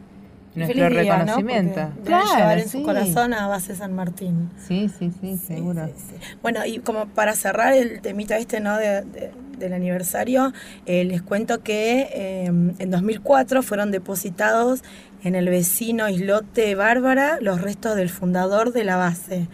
[0.55, 1.38] nuestro Feliz día, ¿no?
[1.38, 1.80] reconocimiento.
[2.03, 2.80] Deben llevar en sí.
[2.80, 4.49] su corazón a base San Martín.
[4.57, 5.88] Sí, sí, sí, seguro.
[5.88, 6.15] Sí, sí.
[6.41, 8.78] Bueno, y como para cerrar el temita este, ¿no?
[8.78, 10.53] De, de- del aniversario,
[10.88, 14.82] eh, les cuento que eh, en 2004 fueron depositados
[15.24, 19.47] en el vecino islote Bárbara los restos del fundador de la base.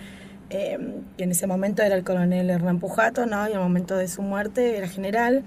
[0.49, 0.77] eh,
[1.17, 3.49] que en ese momento era el coronel Hernán Pujato, ¿no?
[3.49, 5.43] Y al momento de su muerte era general.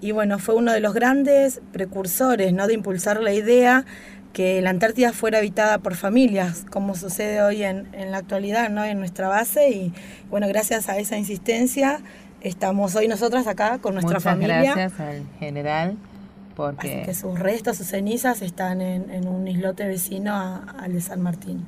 [0.00, 2.66] Y bueno, fue uno de los grandes precursores, ¿no?
[2.66, 3.84] De impulsar la idea
[4.32, 8.84] que la Antártida fuera habitada por familias, como sucede hoy en, en la actualidad, ¿no?
[8.84, 9.70] En nuestra base.
[9.70, 9.92] Y
[10.30, 12.00] bueno, gracias a esa insistencia,
[12.40, 14.62] estamos hoy nosotras acá con nuestra Muchas familia.
[14.74, 19.86] gracias al general Así porque que sus restos, sus cenizas están en, en un islote
[19.86, 20.34] vecino
[20.78, 21.66] al de San Martín.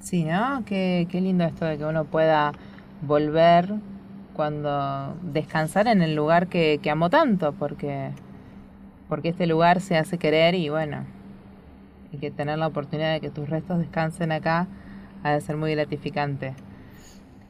[0.00, 0.62] sí, ¿no?
[0.64, 2.52] Qué, qué lindo esto de que uno pueda
[3.02, 3.74] volver
[4.34, 8.10] cuando descansar en el lugar que, amó tanto, porque,
[9.08, 11.04] porque este lugar se hace querer y bueno,
[12.12, 14.66] y que tener la oportunidad de que tus restos descansen acá
[15.22, 16.54] ha de ser muy gratificante.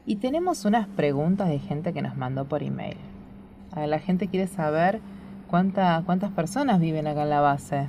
[0.05, 2.97] Y tenemos unas preguntas de gente que nos mandó por email.
[3.75, 4.99] La gente quiere saber
[5.47, 7.87] cuánta, cuántas personas viven acá en la base.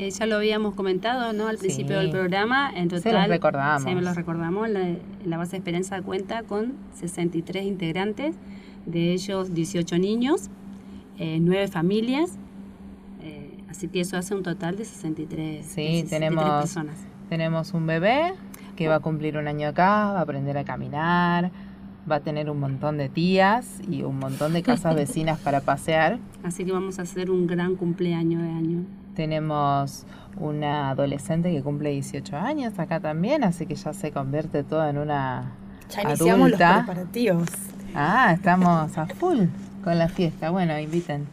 [0.00, 1.46] Eh, ya lo habíamos comentado, ¿no?
[1.46, 1.64] Al Sí.
[1.64, 2.70] principio del programa.
[2.74, 3.82] En Se los total, recordamos.
[3.82, 4.68] Sí, me los recordamos.
[4.70, 4.94] La,
[5.26, 8.34] la base de Esperanza cuenta con 63 integrantes,
[8.86, 10.48] de ellos 18 niños,
[11.18, 12.38] eh, 9 familias.
[13.22, 16.96] eh, así que eso hace un total de 63, Sí, de 63 tenemos- personas.
[17.28, 18.32] Tenemos un bebé
[18.76, 21.50] que va a cumplir un año acá, va a aprender a caminar,
[22.10, 26.18] va a tener un montón de tías y un montón de casas vecinas para pasear.
[26.42, 28.78] Así que vamos a hacer un gran cumpleaños de año.
[29.24, 30.06] Tenemos
[30.38, 34.96] una adolescente que cumple 18 años acá también, así que ya se convierte todo en
[34.96, 35.52] una
[35.94, 36.76] Ya iniciamos adulta.
[36.76, 37.48] los preparativos.
[37.94, 39.40] Ah, estamos a full
[39.84, 40.48] con la fiesta.
[40.48, 41.28] Bueno, inviten.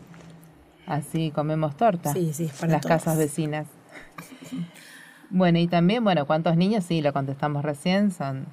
[0.85, 2.11] Así comemos torta.
[2.11, 2.97] Sí, sí, para Las todos.
[2.97, 3.67] casas vecinas.
[5.29, 6.83] Bueno, y también, bueno, ¿cuántos niños?
[6.83, 8.47] Sí, lo contestamos recién, son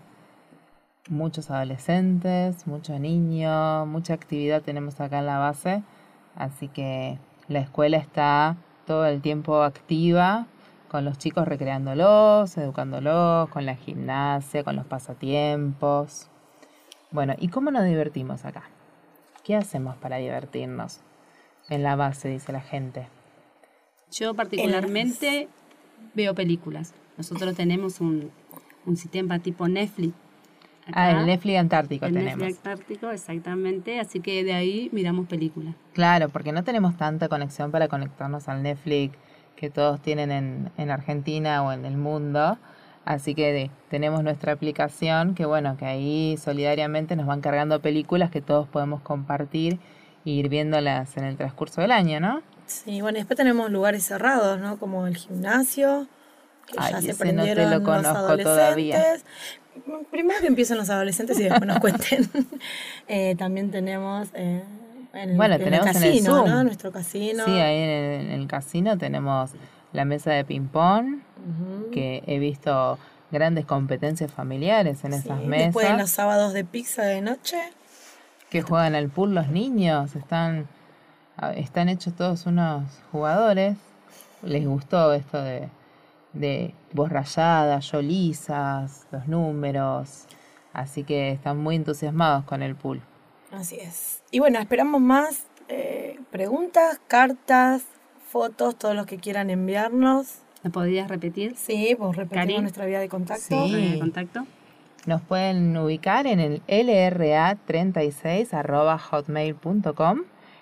[1.09, 5.82] muchos adolescentes, muchos niños, mucha actividad tenemos acá en la base,
[6.37, 7.18] así que
[7.49, 10.47] la escuela está todo el tiempo activa
[10.89, 16.28] con los chicos recreándolos, educándolos, con la gimnasia, con los pasatiempos.
[17.11, 18.64] Bueno, ¿y cómo nos divertimos acá?
[19.43, 21.01] ¿Qué hacemos para divertirnos?
[21.68, 23.09] En la base, dice la gente.
[24.12, 25.49] Yo particularmente
[26.14, 26.95] veo películas.
[27.16, 28.30] Nosotros tenemos un,
[28.87, 30.14] un sistema tipo Netflix.
[30.93, 32.39] Ah, el Netflix Antártico El tenemos.
[32.39, 34.01] Netflix Antártico, exactamente.
[34.01, 35.74] Así que de ahí miramos películas.
[35.93, 39.16] Claro, porque no tenemos tanta conexión para conectarnos al Netflix
[39.57, 42.59] que todos tienen en, en Argentina o en el mundo.
[43.05, 48.30] Así que de- tenemos nuestra aplicación que bueno, que ahí solidariamente nos van cargando películas
[48.30, 49.78] que todos podemos compartir
[50.26, 52.43] e ir viéndolas en el transcurso del año, ¿no?
[52.66, 54.78] Sí, bueno, después tenemos lugares cerrados, ¿no?
[54.78, 56.07] Como el gimnasio,
[56.66, 59.03] que Ay, ya se ese no te lo los conozco todavía.
[60.11, 62.29] Primero que empiecen los adolescentes y después nos cuenten.
[63.09, 64.62] Eh, también tenemos eh,
[65.12, 66.49] el- Bueno, en tenemos el en el casino, Zoom.
[66.49, 66.64] ¿no?
[66.64, 67.45] Nuestro casino.
[67.45, 69.51] Sí, ahí en el, en el casino tenemos
[69.93, 71.20] la mesa de ping-pong,
[71.93, 72.99] que he visto
[73.31, 76.11] grandes competencias familiares en Sí, esas Después en los mesas.
[76.11, 77.59] sábados de pizza de noche.
[78.51, 80.66] que juegan al pool los niños, están,
[81.57, 83.77] están hechos todos unos jugadores.
[84.43, 85.68] Les gustó esto de,
[86.35, 90.26] de voz rayada, yo lisas, los números,
[90.72, 93.01] así que están muy entusiasmados con el pool.
[93.51, 94.22] Así es.
[94.30, 97.85] Y bueno, esperamos más eh, preguntas, cartas,
[98.28, 100.41] fotos, todos los que quieran enviarnos.
[100.62, 101.57] ¿Me podrías repetir?
[101.57, 103.66] Sí, pues repetimos nuestra vía de contacto.
[103.66, 103.95] Sí.
[103.95, 104.47] Eh, contacto.
[105.07, 108.55] Nos pueden ubicar en el lra36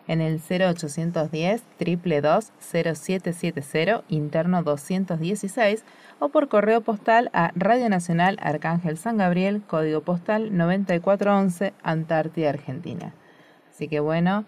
[0.08, 5.84] en el 0810 222 0770 interno 216
[6.18, 13.12] o por correo postal a Radio Nacional Arcángel San Gabriel, código postal 9411, Antártida, Argentina.
[13.70, 14.44] Así que bueno,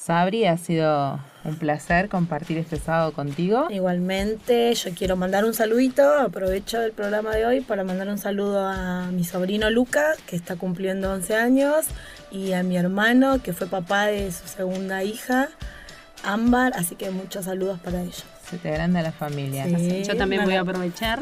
[0.00, 3.66] Sabri, ha sido un placer compartir este sábado contigo.
[3.68, 8.66] Igualmente, yo quiero mandar un saludito, aprovecho el programa de hoy para mandar un saludo
[8.66, 11.86] a mi sobrino Luca, que está cumpliendo 11 años,
[12.30, 15.50] y a mi hermano, que fue papá de su segunda hija,
[16.24, 18.24] Ámbar, así que muchos saludos para ellos.
[18.48, 19.66] Se te agranda la familia.
[19.66, 20.02] Sí.
[20.04, 21.20] Yo también voy a aprovechar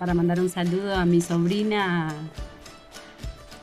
[0.00, 2.12] para mandar un saludo a mi sobrina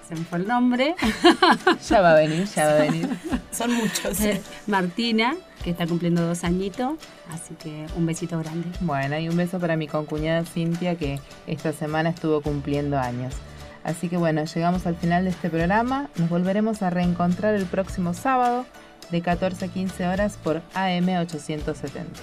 [0.09, 0.95] se me fue el nombre.
[1.87, 3.09] Ya va a venir, ya va a venir.
[3.51, 4.19] Son muchos.
[4.21, 6.93] Eh, Martina, que está cumpliendo dos añitos,
[7.29, 8.69] así que un besito grande.
[8.81, 13.35] Bueno, y un beso para mi concuñada Cintia que esta semana estuvo cumpliendo años.
[13.83, 16.09] Así que bueno, llegamos al final de este programa.
[16.15, 18.65] Nos volveremos a reencontrar el próximo sábado
[19.11, 22.19] de 14 a 15 horas por AM 870.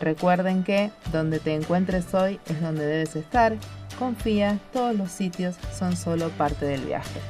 [0.00, 3.56] Recuerden que donde te encuentres hoy es donde debes estar.
[3.98, 7.20] Confía, todos los sitios son solo parte del viaje.